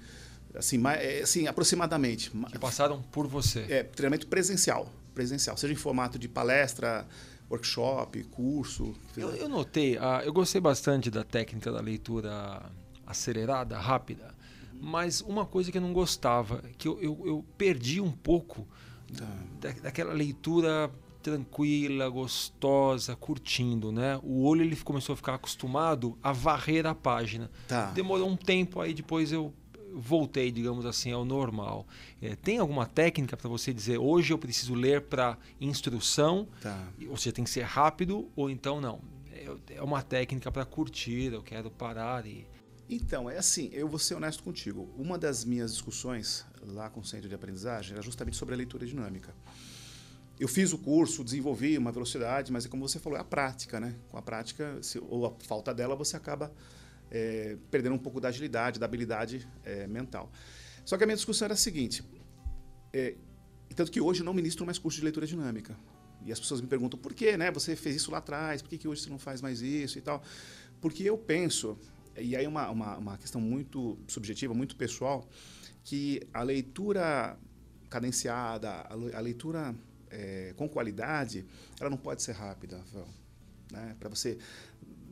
Assim, 0.56 0.78
mais, 0.78 1.02
é, 1.02 1.22
assim 1.22 1.48
aproximadamente. 1.48 2.32
Que 2.52 2.60
passaram 2.60 3.02
por 3.12 3.28
você. 3.28 3.66
É, 3.70 3.84
treinamento 3.84 4.28
presencial. 4.28 4.90
Presencial, 5.14 5.58
seja 5.58 5.74
em 5.74 5.78
formato 5.78 6.18
de 6.18 6.30
palestra, 6.30 7.06
workshop, 7.50 8.24
curso. 8.26 8.96
Eu, 9.18 9.36
eu 9.36 9.50
notei, 9.50 9.98
uh, 9.98 10.22
eu 10.24 10.32
gostei 10.32 10.62
bastante 10.62 11.12
da 11.12 11.24
técnica 11.24 11.72
da 11.72 11.82
leitura 11.82 12.64
acelerada, 13.06 13.78
rápida. 13.78 14.34
Mas 14.82 15.22
uma 15.22 15.46
coisa 15.46 15.72
que 15.72 15.78
eu 15.78 15.82
não 15.82 15.94
gostava, 15.94 16.64
que 16.78 16.88
eu, 16.88 17.00
eu, 17.02 17.22
eu 17.24 17.46
perdi 17.58 18.02
um 18.02 18.12
pouco 18.12 18.68
tá. 19.16 19.26
da, 19.60 19.72
daquela 19.84 20.12
leitura 20.12 20.92
tranquila, 21.22 22.10
gostosa, 22.10 23.16
curtindo, 23.16 23.92
né? 23.92 24.20
O 24.24 24.44
olho 24.44 24.64
ele 24.64 24.76
começou 24.78 25.14
a 25.14 25.16
ficar 25.16 25.36
acostumado 25.36 26.18
a 26.22 26.32
varrer 26.32 26.86
a 26.88 26.96
página. 26.96 27.50
Tá. 27.68 27.92
Demorou 27.92 28.28
um 28.28 28.36
tempo 28.36 28.82
aí 28.82 28.94
depois 28.94 29.32
eu 29.32 29.54
voltei, 29.94 30.52
digamos 30.52 30.86
assim, 30.86 31.12
ao 31.12 31.24
normal. 31.24 31.86
É, 32.22 32.36
tem 32.36 32.58
alguma 32.58 32.86
técnica 32.86 33.38
para 33.38 33.50
você 33.50 33.74
dizer 33.74 33.98
hoje 33.98 34.34
eu 34.34 34.38
preciso 34.38 34.74
ler 34.74 35.02
para 35.02 35.38
instrução? 35.60 36.48
Tá. 36.62 36.88
Ou 37.08 37.18
seja, 37.18 37.34
tem 37.34 37.44
que 37.44 37.50
ser 37.50 37.64
rápido 37.64 38.30
ou 38.36 38.50
então 38.50 38.82
não? 38.82 39.00
É, 39.32 39.76
é 39.76 39.82
uma 39.82 40.02
técnica 40.02 40.52
para 40.52 40.66
curtir. 40.66 41.34
Eu 41.34 41.44
quero 41.44 41.70
parar 41.70 42.26
e 42.26 42.48
então, 42.92 43.30
é 43.30 43.38
assim, 43.38 43.70
eu 43.72 43.88
vou 43.88 43.98
ser 43.98 44.16
honesto 44.16 44.44
contigo. 44.44 44.94
Uma 44.98 45.18
das 45.18 45.46
minhas 45.46 45.72
discussões 45.72 46.46
lá 46.62 46.90
com 46.90 47.00
o 47.00 47.06
Centro 47.06 47.30
de 47.30 47.34
Aprendizagem 47.34 47.94
era 47.94 48.02
justamente 48.02 48.36
sobre 48.36 48.54
a 48.54 48.58
leitura 48.58 48.86
dinâmica. 48.86 49.34
Eu 50.38 50.48
fiz 50.48 50.74
o 50.74 50.78
curso, 50.78 51.24
desenvolvi 51.24 51.78
uma 51.78 51.92
velocidade, 51.92 52.52
mas 52.52 52.66
é 52.66 52.68
como 52.68 52.86
você 52.86 53.00
falou, 53.00 53.18
é 53.18 53.22
a 53.22 53.24
prática, 53.24 53.80
né? 53.80 53.96
Com 54.10 54.18
a 54.18 54.22
prática, 54.22 54.78
se, 54.82 55.00
ou 55.00 55.26
a 55.26 55.32
falta 55.46 55.74
dela, 55.74 55.96
você 55.96 56.18
acaba 56.18 56.52
é, 57.10 57.58
perdendo 57.70 57.96
um 57.96 58.00
pouco 58.00 58.20
da 58.20 58.28
agilidade, 58.28 58.78
da 58.78 58.86
habilidade 58.86 59.48
é, 59.64 59.88
mental. 59.88 60.30
Só 60.84 60.98
que 60.98 61.04
a 61.06 61.08
minha 61.08 61.16
discussão 61.16 61.46
era 61.46 61.54
a 61.54 61.58
seguinte, 61.58 62.04
é, 62.92 63.16
tanto 63.74 63.90
que 63.90 64.02
hoje 64.02 64.20
eu 64.20 64.26
não 64.26 64.34
ministro 64.34 64.66
mais 64.66 64.78
curso 64.78 64.98
de 64.98 65.04
leitura 65.06 65.26
dinâmica. 65.26 65.78
E 66.26 66.32
as 66.32 66.40
pessoas 66.40 66.60
me 66.60 66.68
perguntam, 66.68 67.00
por 67.00 67.14
que, 67.14 67.38
né? 67.38 67.52
Você 67.52 67.74
fez 67.76 67.96
isso 67.96 68.12
lá 68.12 68.18
atrás, 68.18 68.62
por 68.62 68.68
que, 68.68 68.78
que 68.78 68.88
hoje 68.88 69.02
você 69.02 69.10
não 69.10 69.18
faz 69.18 69.42
mais 69.42 69.62
isso 69.62 69.98
e 69.98 70.02
tal? 70.02 70.22
Porque 70.82 71.04
eu 71.04 71.18
penso 71.18 71.78
e 72.18 72.36
aí 72.36 72.46
uma, 72.48 72.70
uma, 72.70 72.98
uma 72.98 73.18
questão 73.18 73.40
muito 73.40 73.98
subjetiva, 74.08 74.54
muito 74.54 74.76
pessoal, 74.76 75.28
que 75.84 76.22
a 76.34 76.44
leitura 76.44 77.38
cadenciada, 77.90 78.88
a 79.14 79.20
leitura 79.20 79.76
é, 80.10 80.54
com 80.56 80.68
qualidade, 80.68 81.46
ela 81.80 81.90
não 81.90 81.98
pode 81.98 82.22
ser 82.22 82.34
rápida, 82.34 82.78
Rafael. 82.78 83.08
Né? 83.72 83.96
Para 84.00 84.10
você 84.10 84.38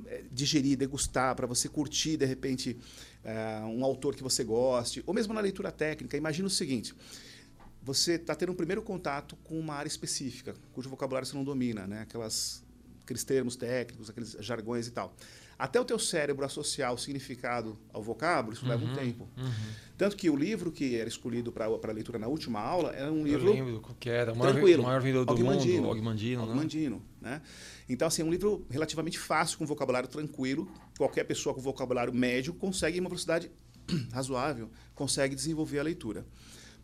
é, 0.05 0.23
digerir, 0.31 0.77
degustar, 0.77 1.35
para 1.35 1.47
você 1.47 1.67
curtir, 1.67 2.17
de 2.17 2.25
repente, 2.25 2.77
é, 3.23 3.59
um 3.62 3.83
autor 3.83 4.15
que 4.15 4.23
você 4.23 4.43
goste, 4.43 5.03
ou 5.05 5.13
mesmo 5.13 5.33
na 5.33 5.41
leitura 5.41 5.71
técnica. 5.71 6.17
Imagina 6.17 6.47
o 6.47 6.51
seguinte, 6.51 6.93
você 7.81 8.13
está 8.13 8.35
tendo 8.35 8.51
um 8.51 8.55
primeiro 8.55 8.81
contato 8.81 9.35
com 9.43 9.59
uma 9.59 9.73
área 9.73 9.88
específica, 9.88 10.53
cujo 10.73 10.89
vocabulário 10.89 11.27
você 11.27 11.35
não 11.35 11.43
domina, 11.43 11.88
né? 11.88 12.01
Aquelas, 12.01 12.63
aqueles 13.03 13.23
termos 13.23 13.55
técnicos, 13.55 14.09
aqueles 14.09 14.35
jargões 14.39 14.88
e 14.88 14.91
tal. 14.91 15.15
Até 15.60 15.78
o 15.78 15.84
teu 15.84 16.00
cérebro 16.00 16.45
associar 16.45 16.93
o 16.93 16.98
significado 16.98 17.78
ao 17.91 18.02
vocábulo, 18.02 18.54
isso 18.54 18.63
uhum, 18.63 18.72
leva 18.72 18.86
um 18.86 18.88
uhum, 18.88 18.95
tempo. 18.95 19.30
Uhum. 19.38 19.52
Tanto 19.98 20.15
que 20.15 20.30
o 20.30 20.36
livro 20.38 20.72
que 20.72 20.95
era 20.95 21.10
escolhido 21.10 21.52
para 21.52 21.91
leitura 21.91 22.17
na 22.17 22.28
última 22.28 22.62
aula 22.62 22.95
era 22.95 23.12
um 23.12 23.26
livro. 23.26 23.50
Eu 23.50 23.54
lembro 23.54 23.95
que 24.00 24.10
era, 24.10 24.32
o 24.32 24.38
maior, 24.38 24.54
tranquilo, 24.54 24.82
o 24.82 24.86
maior 24.86 25.02
vendedor 25.02 25.26
do 25.26 25.34
Ogmandino, 25.34 25.82
mundo, 25.82 25.91
Ogmandino. 25.91 26.45
Né? 26.45 26.52
Ogmandino, 26.52 27.02
né? 27.19 27.41
Então, 27.89 28.08
assim, 28.08 28.22
é 28.22 28.26
um 28.26 28.32
livro 28.32 28.65
relativamente 28.69 29.19
fácil, 29.19 29.58
com 29.58 29.65
vocabulário 29.65 30.08
tranquilo. 30.08 30.72
Qualquer 30.98 31.26
pessoa 31.26 31.54
com 31.54 31.60
vocabulário 31.60 32.13
médio 32.13 32.54
consegue, 32.54 32.98
em 32.98 33.02
uma 33.02 33.10
velocidade 33.10 33.52
razoável, 34.13 34.69
consegue 34.95 35.36
desenvolver 35.36 35.80
a 35.80 35.84
leitura. 35.84 36.26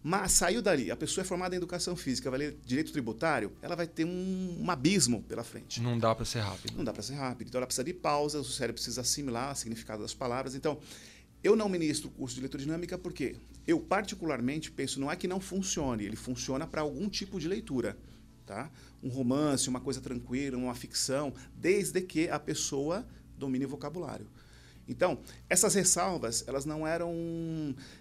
Mas 0.07 0.33
saiu 0.33 0.61
dali, 0.61 0.91
a 0.91 0.95
pessoa 0.95 1.23
é 1.23 1.25
formada 1.25 1.55
em 1.55 1.57
educação 1.57 1.95
física, 1.95 2.29
vai 2.29 2.37
ler 2.37 2.57
direito 2.63 2.91
tributário, 2.91 3.51
ela 3.59 3.75
vai 3.75 3.87
ter 3.87 4.05
um, 4.05 4.57
um 4.61 4.69
abismo 4.69 5.23
pela 5.23 5.43
frente. 5.43 5.81
Não 5.81 5.97
dá 5.97 6.13
para 6.13 6.23
ser 6.23 6.41
rápido. 6.41 6.77
Não 6.77 6.83
dá 6.83 6.93
para 6.93 7.01
ser 7.01 7.15
rápido. 7.15 7.47
Então 7.47 7.57
ela 7.57 7.65
precisa 7.65 7.83
de 7.83 7.91
pausas, 7.91 8.47
o 8.47 8.51
cérebro 8.51 8.75
precisa 8.75 9.01
assimilar 9.01 9.53
o 9.53 9.55
significado 9.55 10.03
das 10.03 10.13
palavras. 10.13 10.53
Então, 10.53 10.77
eu 11.43 11.55
não 11.55 11.67
ministro 11.67 12.07
o 12.09 12.11
curso 12.11 12.35
de 12.35 12.41
leitura 12.41 12.61
dinâmica 12.61 12.99
porque 12.99 13.35
eu 13.65 13.79
particularmente 13.79 14.69
penso 14.69 14.99
não 14.99 15.11
é 15.11 15.15
que 15.15 15.27
não 15.27 15.39
funcione, 15.39 16.05
ele 16.05 16.15
funciona 16.15 16.67
para 16.67 16.81
algum 16.81 17.09
tipo 17.09 17.39
de 17.39 17.47
leitura, 17.47 17.97
tá? 18.45 18.69
Um 19.01 19.09
romance, 19.09 19.67
uma 19.67 19.81
coisa 19.81 19.99
tranquila, 20.01 20.55
uma 20.55 20.75
ficção, 20.75 21.33
desde 21.55 21.99
que 21.99 22.29
a 22.29 22.37
pessoa 22.37 23.07
domine 23.39 23.65
o 23.65 23.69
vocabulário. 23.69 24.27
Então, 24.87 25.19
essas 25.49 25.73
ressalvas, 25.73 26.43
elas 26.47 26.65
não 26.65 26.85
eram, 26.85 27.13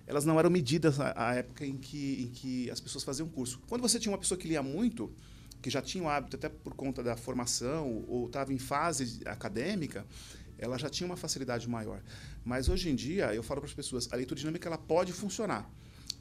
elas 0.06 0.24
não 0.24 0.38
eram 0.38 0.50
medidas 0.50 0.98
à, 1.00 1.34
época 1.34 1.64
em 1.64 1.76
que, 1.76 2.22
em 2.22 2.28
que 2.28 2.70
as 2.70 2.80
pessoas 2.80 3.04
faziam 3.04 3.28
curso. 3.28 3.60
Quando 3.68 3.80
você 3.80 3.98
tinha 3.98 4.12
uma 4.12 4.18
pessoa 4.18 4.38
que 4.38 4.46
lia 4.46 4.62
muito, 4.62 5.12
que 5.62 5.70
já 5.70 5.80
tinha 5.80 6.04
o 6.04 6.08
hábito 6.08 6.36
até 6.36 6.48
por 6.48 6.74
conta 6.74 7.02
da 7.02 7.16
formação 7.16 8.04
ou 8.06 8.26
estava 8.26 8.52
em 8.52 8.58
fase 8.58 9.22
acadêmica, 9.24 10.06
ela 10.58 10.78
já 10.78 10.90
tinha 10.90 11.06
uma 11.06 11.16
facilidade 11.16 11.68
maior. 11.68 12.02
Mas 12.44 12.68
hoje 12.68 12.90
em 12.90 12.94
dia, 12.94 13.34
eu 13.34 13.42
falo 13.42 13.60
para 13.60 13.68
as 13.68 13.74
pessoas, 13.74 14.08
a 14.12 14.16
leitura 14.16 14.38
dinâmica 14.38 14.68
ela 14.68 14.78
pode 14.78 15.12
funcionar 15.12 15.68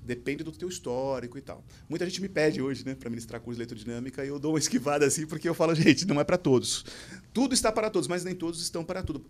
depende 0.06 0.44
do 0.44 0.52
teu 0.52 0.68
histórico 0.68 1.38
e 1.38 1.42
tal. 1.42 1.64
Muita 1.90 2.06
gente 2.06 2.22
me 2.22 2.30
pede 2.30 2.62
hoje, 2.62 2.86
né, 2.86 2.96
para 2.96 3.10
ministrar 3.10 3.42
curso 3.42 3.56
de 3.56 3.60
leitura 3.60 3.80
dinâmica, 3.80 4.24
e 4.26 4.28
eu 4.28 4.40
dou 4.40 4.54
uma 4.54 4.60
esquivada 4.60 5.06
assim, 5.06 5.26
porque 5.26 5.48
eu 5.48 5.54
falo, 5.54 5.74
gente, 5.74 6.06
não 6.06 6.20
é 6.20 6.24
para 6.24 6.38
todos. 6.38 6.86
Tudo 7.34 7.54
está 7.54 7.72
para 7.72 7.90
todos, 7.90 8.08
mas 8.08 8.24
nem 8.24 8.36
todos 8.36 8.62
estão 8.62 8.84
para 8.84 9.02
tudo. 9.02 9.26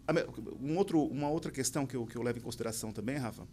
Um 0.61 0.77
outro, 0.77 1.01
uma 1.03 1.29
outra 1.29 1.51
questão 1.51 1.85
que 1.85 1.95
eu, 1.95 2.05
que 2.05 2.15
eu 2.15 2.21
levo 2.21 2.39
em 2.39 2.41
consideração 2.41 2.91
também, 2.91 3.17
Rafa, 3.17 3.47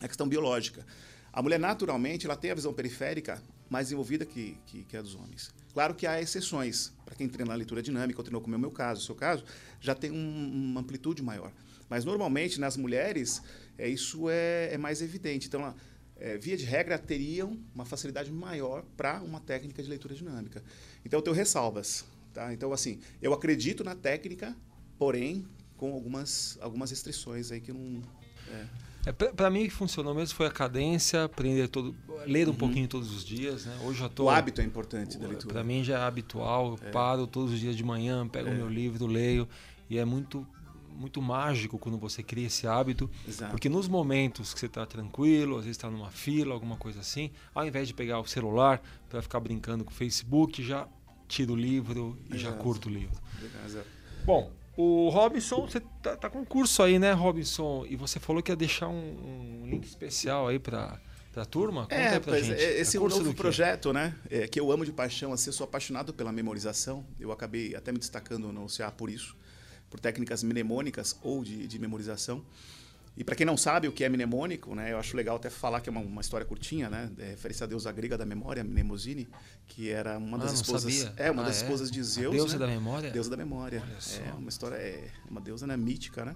é 0.00 0.04
a 0.04 0.08
questão 0.08 0.28
biológica. 0.28 0.84
A 1.32 1.42
mulher, 1.42 1.60
naturalmente, 1.60 2.26
ela 2.26 2.36
tem 2.36 2.50
a 2.50 2.54
visão 2.54 2.72
periférica 2.72 3.40
mais 3.68 3.86
desenvolvida 3.86 4.26
que, 4.26 4.58
que, 4.66 4.82
que 4.82 4.96
a 4.96 5.02
dos 5.02 5.14
homens. 5.14 5.50
Claro 5.72 5.94
que 5.94 6.06
há 6.06 6.20
exceções. 6.20 6.92
Para 7.04 7.14
quem 7.14 7.28
treina 7.28 7.52
na 7.52 7.56
leitura 7.56 7.80
dinâmica, 7.80 8.18
ou 8.18 8.24
treinou 8.24 8.40
como 8.40 8.54
é 8.54 8.58
o 8.58 8.60
meu 8.60 8.70
caso, 8.72 9.00
o 9.00 9.04
seu 9.04 9.14
caso, 9.14 9.44
já 9.80 9.94
tem 9.94 10.10
um, 10.10 10.70
uma 10.70 10.80
amplitude 10.80 11.22
maior. 11.22 11.52
Mas, 11.88 12.04
normalmente, 12.04 12.58
nas 12.58 12.76
mulheres, 12.76 13.40
é, 13.78 13.88
isso 13.88 14.28
é, 14.28 14.74
é 14.74 14.78
mais 14.78 15.02
evidente. 15.02 15.46
Então, 15.46 15.74
é, 16.20 16.36
via 16.36 16.56
de 16.56 16.64
regra, 16.64 16.98
teriam 16.98 17.58
uma 17.74 17.84
facilidade 17.84 18.30
maior 18.30 18.84
para 18.96 19.20
uma 19.22 19.40
técnica 19.40 19.82
de 19.82 19.88
leitura 19.88 20.14
dinâmica. 20.14 20.62
Então, 21.04 21.18
eu 21.18 21.22
tenho 21.22 21.34
ressalvas. 21.34 22.04
Tá? 22.32 22.52
Então, 22.52 22.72
assim, 22.72 23.00
eu 23.20 23.32
acredito 23.32 23.82
na 23.82 23.94
técnica, 23.94 24.54
porém, 24.98 25.46
com 25.76 25.92
algumas, 25.92 26.58
algumas 26.60 26.90
restrições 26.90 27.50
aí 27.50 27.60
que 27.60 27.72
não... 27.72 28.02
É. 28.48 28.90
É, 29.06 29.12
para 29.12 29.48
mim, 29.48 29.64
que 29.64 29.70
funcionou 29.70 30.14
mesmo 30.14 30.36
foi 30.36 30.46
a 30.46 30.50
cadência, 30.50 31.24
aprender 31.24 31.68
todo, 31.68 31.96
ler 32.26 32.46
um 32.46 32.50
uhum. 32.50 32.56
pouquinho 32.58 32.86
todos 32.86 33.10
os 33.14 33.24
dias. 33.24 33.64
Né? 33.64 33.78
Hoje 33.82 34.00
já 34.00 34.10
tô, 34.10 34.24
o 34.24 34.30
hábito 34.30 34.60
é 34.60 34.64
importante 34.64 35.16
da 35.16 35.26
leitura. 35.26 35.54
Para 35.54 35.64
mim 35.64 35.82
já 35.82 35.98
é 35.98 36.02
habitual. 36.02 36.78
Eu 36.78 36.88
é. 36.88 36.90
paro 36.90 37.26
todos 37.26 37.54
os 37.54 37.58
dias 37.58 37.74
de 37.74 37.82
manhã, 37.82 38.28
pego 38.28 38.50
o 38.50 38.52
é. 38.52 38.56
meu 38.56 38.68
livro, 38.68 39.06
leio. 39.06 39.48
E 39.88 39.96
é 39.96 40.04
muito 40.04 40.46
muito 40.94 41.20
mágico 41.22 41.78
quando 41.78 41.98
você 41.98 42.22
cria 42.22 42.46
esse 42.46 42.66
hábito. 42.66 43.10
Exato. 43.26 43.50
Porque 43.50 43.68
nos 43.68 43.88
momentos 43.88 44.52
que 44.52 44.60
você 44.60 44.66
está 44.66 44.84
tranquilo, 44.84 45.56
às 45.56 45.64
vezes 45.64 45.76
está 45.76 45.90
numa 45.90 46.10
fila, 46.10 46.52
alguma 46.52 46.76
coisa 46.76 47.00
assim, 47.00 47.30
ao 47.54 47.66
invés 47.66 47.88
de 47.88 47.94
pegar 47.94 48.20
o 48.20 48.26
celular 48.26 48.82
para 49.08 49.22
ficar 49.22 49.40
brincando 49.40 49.84
com 49.84 49.90
o 49.90 49.94
Facebook, 49.94 50.62
já 50.62 50.86
tira 51.26 51.52
o 51.52 51.56
livro 51.56 52.18
e 52.30 52.36
Exato. 52.36 52.56
já 52.56 52.62
curto 52.62 52.88
o 52.88 52.92
livro. 52.92 53.20
Exato. 53.64 53.86
Bom, 54.24 54.52
o 54.76 55.08
Robinson, 55.08 55.62
você 55.62 55.80
tá, 56.02 56.16
tá, 56.16 56.30
com 56.30 56.40
um 56.40 56.44
curso 56.44 56.82
aí, 56.82 56.98
né, 56.98 57.12
Robinson? 57.12 57.86
E 57.88 57.96
você 57.96 58.18
falou 58.18 58.42
que 58.42 58.50
ia 58.50 58.56
deixar 58.56 58.88
um, 58.88 59.62
um 59.62 59.68
link 59.68 59.84
especial 59.84 60.48
aí 60.48 60.58
para 60.58 61.00
a 61.36 61.44
turma? 61.44 61.82
Conta 61.82 61.94
é, 61.94 62.18
pra 62.18 62.40
gente. 62.40 62.60
É, 62.60 62.80
esse 62.80 62.96
é 62.96 63.00
novo 63.00 63.34
projeto, 63.34 63.92
né? 63.92 64.14
É, 64.30 64.46
que 64.46 64.58
eu 64.58 64.70
amo 64.70 64.84
de 64.84 64.92
paixão, 64.92 65.32
assim, 65.32 65.50
eu 65.50 65.54
sou 65.54 65.64
apaixonado 65.64 66.12
pela 66.12 66.32
memorização. 66.32 67.04
Eu 67.18 67.32
acabei 67.32 67.74
até 67.74 67.92
me 67.92 67.98
destacando 67.98 68.52
no 68.52 68.66
CA 68.66 68.90
por 68.90 69.10
isso 69.10 69.36
por 69.90 70.00
técnicas 70.00 70.42
mnemônicas 70.42 71.18
ou 71.22 71.44
de, 71.44 71.66
de 71.66 71.78
memorização. 71.78 72.42
E 73.16 73.24
para 73.24 73.34
quem 73.34 73.44
não 73.44 73.56
sabe 73.56 73.88
o 73.88 73.92
que 73.92 74.04
é 74.04 74.08
mnemônico, 74.08 74.74
né, 74.74 74.92
eu 74.92 74.98
acho 74.98 75.16
legal 75.16 75.36
até 75.36 75.50
falar 75.50 75.80
que 75.80 75.88
é 75.88 75.92
uma, 75.92 76.00
uma 76.00 76.20
história 76.20 76.46
curtinha, 76.46 76.88
né, 76.88 77.10
é 77.18 77.30
referência 77.30 77.64
à 77.64 77.66
deusa 77.66 77.90
grega 77.90 78.16
da 78.16 78.24
memória, 78.24 78.62
Mnemosine, 78.62 79.28
que 79.66 79.90
era 79.90 80.16
uma 80.16 80.38
das 80.38 80.52
ah, 80.52 80.54
esposas, 80.54 80.94
sabia. 80.94 81.14
é 81.16 81.30
uma 81.30 81.42
ah, 81.42 81.46
das 81.46 81.60
é? 81.60 81.62
esposas 81.64 81.90
de 81.90 82.02
Zeus, 82.02 82.32
a 82.32 82.36
deusa 82.36 82.58
né? 82.58 82.66
da 82.66 82.72
memória. 82.72 83.10
Deusa 83.10 83.28
da 83.28 83.36
memória. 83.36 83.82
É 84.24 84.32
uma 84.32 84.48
história, 84.48 84.76
é 84.76 85.10
uma 85.28 85.40
deusa 85.40 85.66
né, 85.66 85.76
mítica, 85.76 86.24
né? 86.24 86.34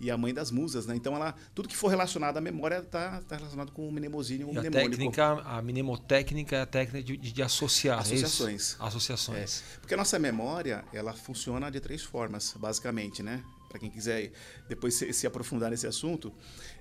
E 0.00 0.10
a 0.10 0.16
mãe 0.16 0.32
das 0.32 0.50
musas, 0.50 0.86
né? 0.86 0.96
Então 0.96 1.14
ela, 1.14 1.34
tudo 1.54 1.68
que 1.68 1.76
for 1.76 1.88
relacionado 1.88 2.38
à 2.38 2.40
memória 2.40 2.78
está 2.78 3.20
tá 3.20 3.36
relacionado 3.36 3.70
com 3.70 3.86
o 3.86 3.92
mnemosine 3.92 4.44
ou 4.44 4.50
o 4.50 4.54
mnemônico. 4.54 4.78
A 4.78 4.90
técnica, 4.90 5.26
a 5.44 5.62
mnemotécnica 5.62 6.56
é 6.56 6.60
a 6.62 6.66
técnica 6.66 7.02
de, 7.02 7.16
de 7.18 7.42
associar. 7.42 7.98
É 7.98 8.00
Associações. 8.00 8.76
É 8.80 8.84
Associações. 8.86 9.62
É. 9.76 9.78
Porque 9.80 9.92
a 9.92 9.96
nossa 9.98 10.18
memória, 10.18 10.84
ela 10.92 11.12
funciona 11.12 11.70
de 11.70 11.78
três 11.80 12.02
formas, 12.02 12.54
basicamente, 12.58 13.22
né? 13.22 13.44
Para 13.68 13.78
quem 13.78 13.90
quiser 13.90 14.32
depois 14.68 14.94
se, 14.94 15.12
se, 15.12 15.26
aprofundar 15.26 15.70
nesse 15.70 15.86
assunto, 15.86 16.32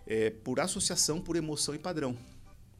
é 0.07 0.29
por 0.29 0.59
associação, 0.59 1.21
por 1.21 1.35
emoção 1.35 1.75
e 1.75 1.77
padrão. 1.77 2.17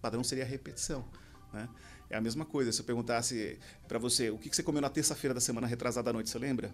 Padrão 0.01 0.23
seria 0.23 0.45
a 0.45 0.47
repetição, 0.47 1.05
né? 1.53 1.67
É 2.09 2.15
a 2.15 2.21
mesma 2.21 2.45
coisa. 2.45 2.71
Se 2.71 2.79
eu 2.79 2.85
perguntasse 2.85 3.59
para 3.87 3.99
você 3.99 4.29
o 4.29 4.37
que, 4.37 4.49
que 4.49 4.55
você 4.55 4.63
comeu 4.63 4.81
na 4.81 4.89
terça-feira 4.89 5.33
da 5.33 5.41
semana 5.41 5.67
retrasada 5.67 6.09
à 6.09 6.13
noite, 6.13 6.29
você 6.29 6.39
lembra? 6.39 6.73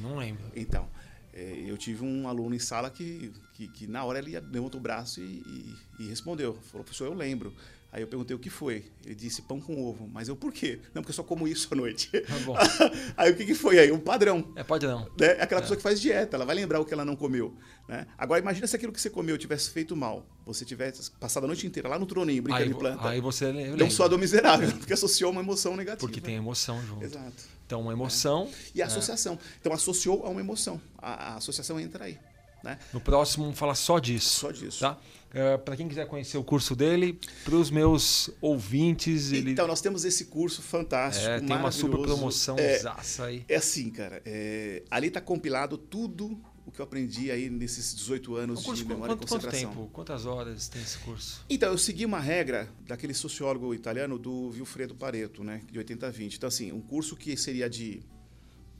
Não 0.00 0.16
lembro. 0.16 0.44
Então, 0.54 0.88
é, 1.38 1.70
eu 1.70 1.78
tive 1.78 2.04
um 2.04 2.26
aluno 2.26 2.52
em 2.52 2.58
sala 2.58 2.90
que, 2.90 3.32
que, 3.54 3.68
que 3.68 3.86
na 3.86 4.04
hora 4.04 4.18
ele 4.18 4.32
levantou 4.40 4.80
o 4.80 4.82
braço 4.82 5.20
e, 5.20 5.24
e, 5.46 5.74
e, 6.00 6.08
respondeu. 6.08 6.54
Falou, 6.54 6.82
professor, 6.84 7.04
eu 7.04 7.14
lembro. 7.14 7.54
Aí 7.90 8.02
eu 8.02 8.06
perguntei 8.06 8.36
o 8.36 8.38
que 8.38 8.50
foi. 8.50 8.84
Ele 9.04 9.14
disse 9.14 9.40
pão 9.40 9.60
com 9.60 9.82
ovo. 9.82 10.06
Mas 10.12 10.28
eu, 10.28 10.36
por 10.36 10.52
quê? 10.52 10.78
Não, 10.94 11.00
porque 11.00 11.10
eu 11.10 11.14
só 11.14 11.22
como 11.22 11.48
isso 11.48 11.68
à 11.70 11.74
noite. 11.74 12.10
Ah, 12.54 12.90
aí 13.24 13.32
o 13.32 13.36
que, 13.36 13.46
que 13.46 13.54
foi 13.54 13.78
aí? 13.78 13.90
Um 13.90 13.98
padrão. 13.98 14.52
É 14.54 14.62
padrão. 14.62 15.10
Né? 15.18 15.30
Aquela 15.40 15.60
é. 15.60 15.62
pessoa 15.62 15.76
que 15.76 15.82
faz 15.82 15.98
dieta, 15.98 16.36
ela 16.36 16.44
vai 16.44 16.54
lembrar 16.54 16.80
o 16.80 16.84
que 16.84 16.92
ela 16.92 17.04
não 17.04 17.16
comeu. 17.16 17.56
Né? 17.88 18.06
Agora, 18.18 18.40
imagina 18.40 18.66
se 18.66 18.76
aquilo 18.76 18.92
que 18.92 19.00
você 19.00 19.08
comeu 19.08 19.38
tivesse 19.38 19.70
feito 19.70 19.96
mal. 19.96 20.26
Você 20.44 20.66
tivesse 20.66 21.10
passado 21.12 21.44
a 21.44 21.46
noite 21.46 21.66
inteira 21.66 21.88
lá 21.88 21.98
no 21.98 22.04
troninho, 22.04 22.42
brincando 22.42 22.64
aí, 22.64 22.68
de 22.68 22.78
planta. 22.78 23.08
Aí 23.08 23.20
você 23.22 23.50
lembra. 23.50 23.78
Deu 23.78 23.86
um 23.86 23.90
suador 23.90 24.18
miserável, 24.18 24.70
porque 24.76 24.92
associou 24.92 25.32
uma 25.32 25.40
emoção 25.40 25.74
negativa. 25.74 26.06
Porque 26.06 26.20
tem 26.20 26.34
emoção 26.34 26.82
junto. 26.86 27.02
Exato. 27.02 27.42
Então, 27.66 27.80
uma 27.80 27.92
emoção. 27.92 28.50
É. 28.50 28.70
E 28.74 28.82
a 28.82 28.86
associação. 28.86 29.34
É. 29.34 29.38
Então, 29.60 29.72
associou 29.72 30.26
a 30.26 30.28
uma 30.28 30.40
emoção. 30.40 30.80
A, 30.98 31.32
a 31.32 31.36
associação 31.36 31.80
entra 31.80 32.04
aí. 32.04 32.18
Né? 32.62 32.78
No 32.92 33.00
próximo, 33.00 33.44
vamos 33.44 33.58
falar 33.58 33.74
só 33.74 33.98
disso. 33.98 34.40
Só 34.40 34.50
disso. 34.50 34.80
Tá? 34.80 34.98
Uh, 35.28 35.58
para 35.58 35.76
quem 35.76 35.86
quiser 35.86 36.06
conhecer 36.06 36.38
o 36.38 36.44
curso 36.44 36.74
dele, 36.74 37.18
para 37.44 37.54
os 37.54 37.70
meus 37.70 38.30
ouvintes. 38.40 39.30
Ele... 39.30 39.52
Então, 39.52 39.66
nós 39.66 39.80
temos 39.80 40.04
esse 40.04 40.24
curso 40.26 40.62
fantástico. 40.62 41.28
É, 41.28 41.40
tem 41.40 41.56
uma 41.56 41.70
super 41.70 42.00
promoção 42.00 42.56
é, 42.58 42.80
aí. 43.20 43.44
É 43.48 43.56
assim, 43.56 43.90
cara. 43.90 44.22
É, 44.24 44.82
ali 44.90 45.08
está 45.08 45.20
compilado 45.20 45.76
tudo 45.76 46.40
o 46.68 46.70
que 46.70 46.80
eu 46.80 46.84
aprendi 46.84 47.30
aí 47.30 47.48
nesses 47.48 47.94
18 47.94 48.36
anos 48.36 48.62
curso, 48.62 48.82
de 48.82 48.88
memória 48.88 49.14
quanto, 49.14 49.26
e 49.26 49.30
concentração. 49.30 49.70
Quanto 49.70 49.76
tempo? 49.78 49.90
Quantas 49.90 50.26
horas 50.26 50.68
tem 50.68 50.82
esse 50.82 50.98
curso? 50.98 51.44
Então, 51.48 51.72
eu 51.72 51.78
segui 51.78 52.04
uma 52.04 52.20
regra 52.20 52.68
daquele 52.86 53.14
sociólogo 53.14 53.74
italiano 53.74 54.18
do 54.18 54.50
Vilfredo 54.50 54.94
Pareto, 54.94 55.42
né, 55.42 55.62
de 55.70 55.78
80 55.78 56.06
a 56.06 56.10
20. 56.10 56.36
Então, 56.36 56.48
assim, 56.48 56.70
um 56.70 56.82
curso 56.82 57.16
que 57.16 57.36
seria 57.38 57.70
de 57.70 58.02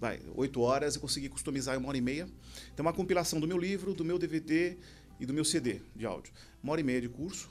vai, 0.01 0.21
8 0.35 0.61
horas, 0.61 0.95
eu 0.95 1.01
consegui 1.01 1.29
customizar 1.29 1.75
em 1.75 1.79
uma 1.79 1.89
hora 1.89 1.99
e 1.99 2.01
meia. 2.01 2.29
Então, 2.73 2.85
uma 2.85 2.93
compilação 2.93 3.41
do 3.41 3.47
meu 3.47 3.59
livro, 3.59 3.95
do 3.95 4.05
meu 4.05 4.19
DVD 4.19 4.77
e 5.19 5.27
do 5.27 5.35
meu 5.35 5.45
CD 5.45 5.81
de 5.95 6.07
áudio. 6.07 6.33
Uma 6.63 6.73
hora 6.73 6.81
e 6.81 6.85
meia 6.85 7.01
de 7.01 7.09
curso. 7.09 7.51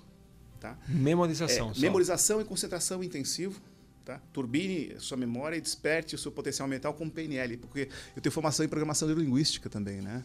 Tá? 0.60 0.78
Memorização. 0.88 1.72
É, 1.76 1.80
memorização 1.80 2.42
e 2.42 2.46
concentração 2.46 3.04
intensivo. 3.04 3.62
Tá? 4.04 4.22
Turbine 4.32 4.96
sua 5.00 5.18
memória 5.18 5.58
e 5.58 5.62
desperte 5.62 6.16
o 6.16 6.18
seu 6.18 6.32
potencial 6.32 6.66
mental 6.68 6.94
com 6.94 7.10
PNL, 7.10 7.58
porque 7.58 7.90
eu 8.16 8.22
tenho 8.22 8.32
formação 8.32 8.66
em 8.66 8.70
programação 8.70 9.12
linguística 9.12 9.70
também, 9.70 10.02
né? 10.02 10.24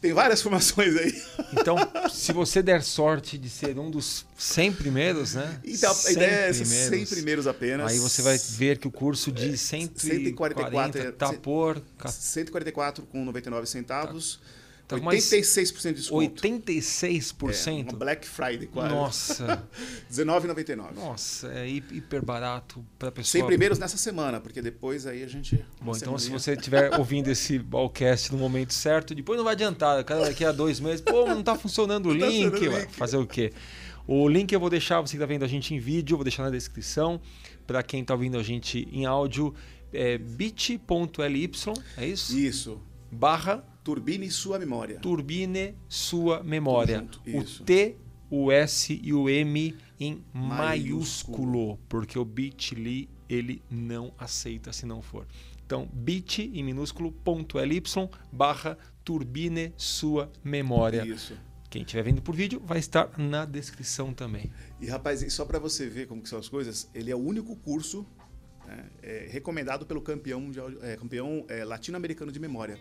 Tem 0.00 0.12
várias 0.12 0.42
formações 0.42 0.96
aí. 0.96 1.22
Então, 1.56 1.76
se 2.10 2.32
você 2.32 2.60
der 2.60 2.82
sorte 2.82 3.38
de 3.38 3.48
ser 3.48 3.78
um 3.78 3.88
dos 3.88 4.26
100 4.36 4.72
primeiros, 4.72 5.34
né? 5.34 5.60
Então, 5.64 5.94
a 6.04 6.10
ideia 6.10 6.48
é 6.48 6.52
100 6.52 7.06
primeiros 7.06 7.46
apenas. 7.46 7.92
Aí 7.92 7.98
você 7.98 8.22
vai 8.22 8.36
ver 8.36 8.78
que 8.78 8.88
o 8.88 8.90
curso 8.90 9.30
de 9.30 9.56
144 9.56 11.10
está 11.10 11.32
por... 11.32 11.80
144 12.10 13.06
com 13.06 13.24
99 13.24 13.66
centavos. 13.68 14.40
Tá. 14.42 14.63
Então, 14.86 15.00
86% 15.00 15.82
de 15.82 15.92
desconto. 15.94 16.42
86%? 16.42 17.68
É, 17.68 17.90
uma 17.90 17.98
Black 17.98 18.26
Friday 18.26 18.66
quase. 18.66 18.94
Nossa. 18.94 19.46
R$19,99. 20.10 20.94
Nossa, 20.94 21.48
é 21.48 21.66
hiper 21.68 22.22
barato 22.22 22.84
para 22.98 23.10
pessoa. 23.10 23.40
100 23.40 23.46
primeiros 23.46 23.78
nessa 23.78 23.96
semana, 23.96 24.40
porque 24.40 24.60
depois 24.60 25.06
aí 25.06 25.22
a 25.22 25.26
gente... 25.26 25.64
Bom, 25.80 25.96
então 25.96 26.18
se 26.18 26.28
você 26.30 26.52
estiver 26.52 26.92
ouvindo 27.00 27.28
esse 27.28 27.58
Ballcast 27.58 28.30
no 28.32 28.38
momento 28.38 28.74
certo, 28.74 29.14
depois 29.14 29.38
não 29.38 29.44
vai 29.44 29.54
adiantar. 29.54 30.04
Cada 30.04 30.26
daqui 30.26 30.44
a 30.44 30.52
dois 30.52 30.80
meses, 30.80 31.00
pô, 31.00 31.26
não 31.26 31.40
está 31.40 31.56
funcionando 31.56 32.10
o 32.10 32.12
link. 32.14 32.50
Tá 32.50 32.78
link. 32.78 32.92
Fazer 32.92 33.16
o 33.16 33.26
quê? 33.26 33.52
O 34.06 34.28
link 34.28 34.52
eu 34.52 34.60
vou 34.60 34.68
deixar, 34.68 35.00
você 35.00 35.12
que 35.12 35.16
está 35.16 35.26
vendo 35.26 35.44
a 35.44 35.48
gente 35.48 35.74
em 35.74 35.78
vídeo, 35.78 36.18
vou 36.18 36.24
deixar 36.24 36.42
na 36.42 36.50
descrição. 36.50 37.18
Para 37.66 37.82
quem 37.82 38.02
está 38.02 38.12
ouvindo 38.12 38.38
a 38.38 38.42
gente 38.42 38.86
em 38.92 39.06
áudio, 39.06 39.54
é 39.90 40.18
bit.ly, 40.18 41.50
é 41.96 42.06
isso? 42.06 42.38
Isso. 42.38 42.82
Barra 43.10 43.64
Turbine 43.84 44.30
sua 44.30 44.58
memória. 44.58 44.98
Turbine 44.98 45.76
sua 45.88 46.42
memória. 46.42 47.06
o 47.26 47.44
T, 47.64 47.96
o 48.30 48.50
S 48.50 48.98
e 49.00 49.12
o 49.12 49.28
M 49.28 49.76
em 50.00 50.24
maiúsculo, 50.32 50.48
maiúsculo 50.56 51.78
porque 51.88 52.18
o 52.18 52.24
bit.ly 52.24 53.08
ele 53.28 53.62
não 53.70 54.12
aceita 54.18 54.72
se 54.72 54.86
não 54.86 55.02
for. 55.02 55.26
Então, 55.66 55.88
bit 55.92 56.42
em 56.42 56.62
minúsculo, 56.62 57.12
ponto 57.12 57.58
ly, 57.58 57.82
barra 58.32 58.76
turbine 59.04 59.72
sua 59.76 60.30
memória. 60.42 61.04
Isso. 61.06 61.36
Quem 61.70 61.82
estiver 61.82 62.04
vendo 62.04 62.22
por 62.22 62.34
vídeo 62.34 62.62
vai 62.64 62.78
estar 62.78 63.18
na 63.18 63.44
descrição 63.44 64.14
também. 64.14 64.50
E 64.80 64.86
rapaz, 64.86 65.20
só 65.32 65.44
para 65.44 65.58
você 65.58 65.88
ver 65.88 66.06
como 66.06 66.22
que 66.22 66.28
são 66.28 66.38
as 66.38 66.48
coisas, 66.48 66.88
ele 66.94 67.10
é 67.10 67.16
o 67.16 67.18
único 67.18 67.56
curso 67.56 68.06
né, 68.66 68.88
é, 69.02 69.26
recomendado 69.30 69.84
pelo 69.84 70.00
campeão, 70.00 70.50
é, 70.82 70.96
campeão 70.96 71.44
é, 71.48 71.64
latino-americano 71.64 72.30
de 72.30 72.38
memória. 72.38 72.78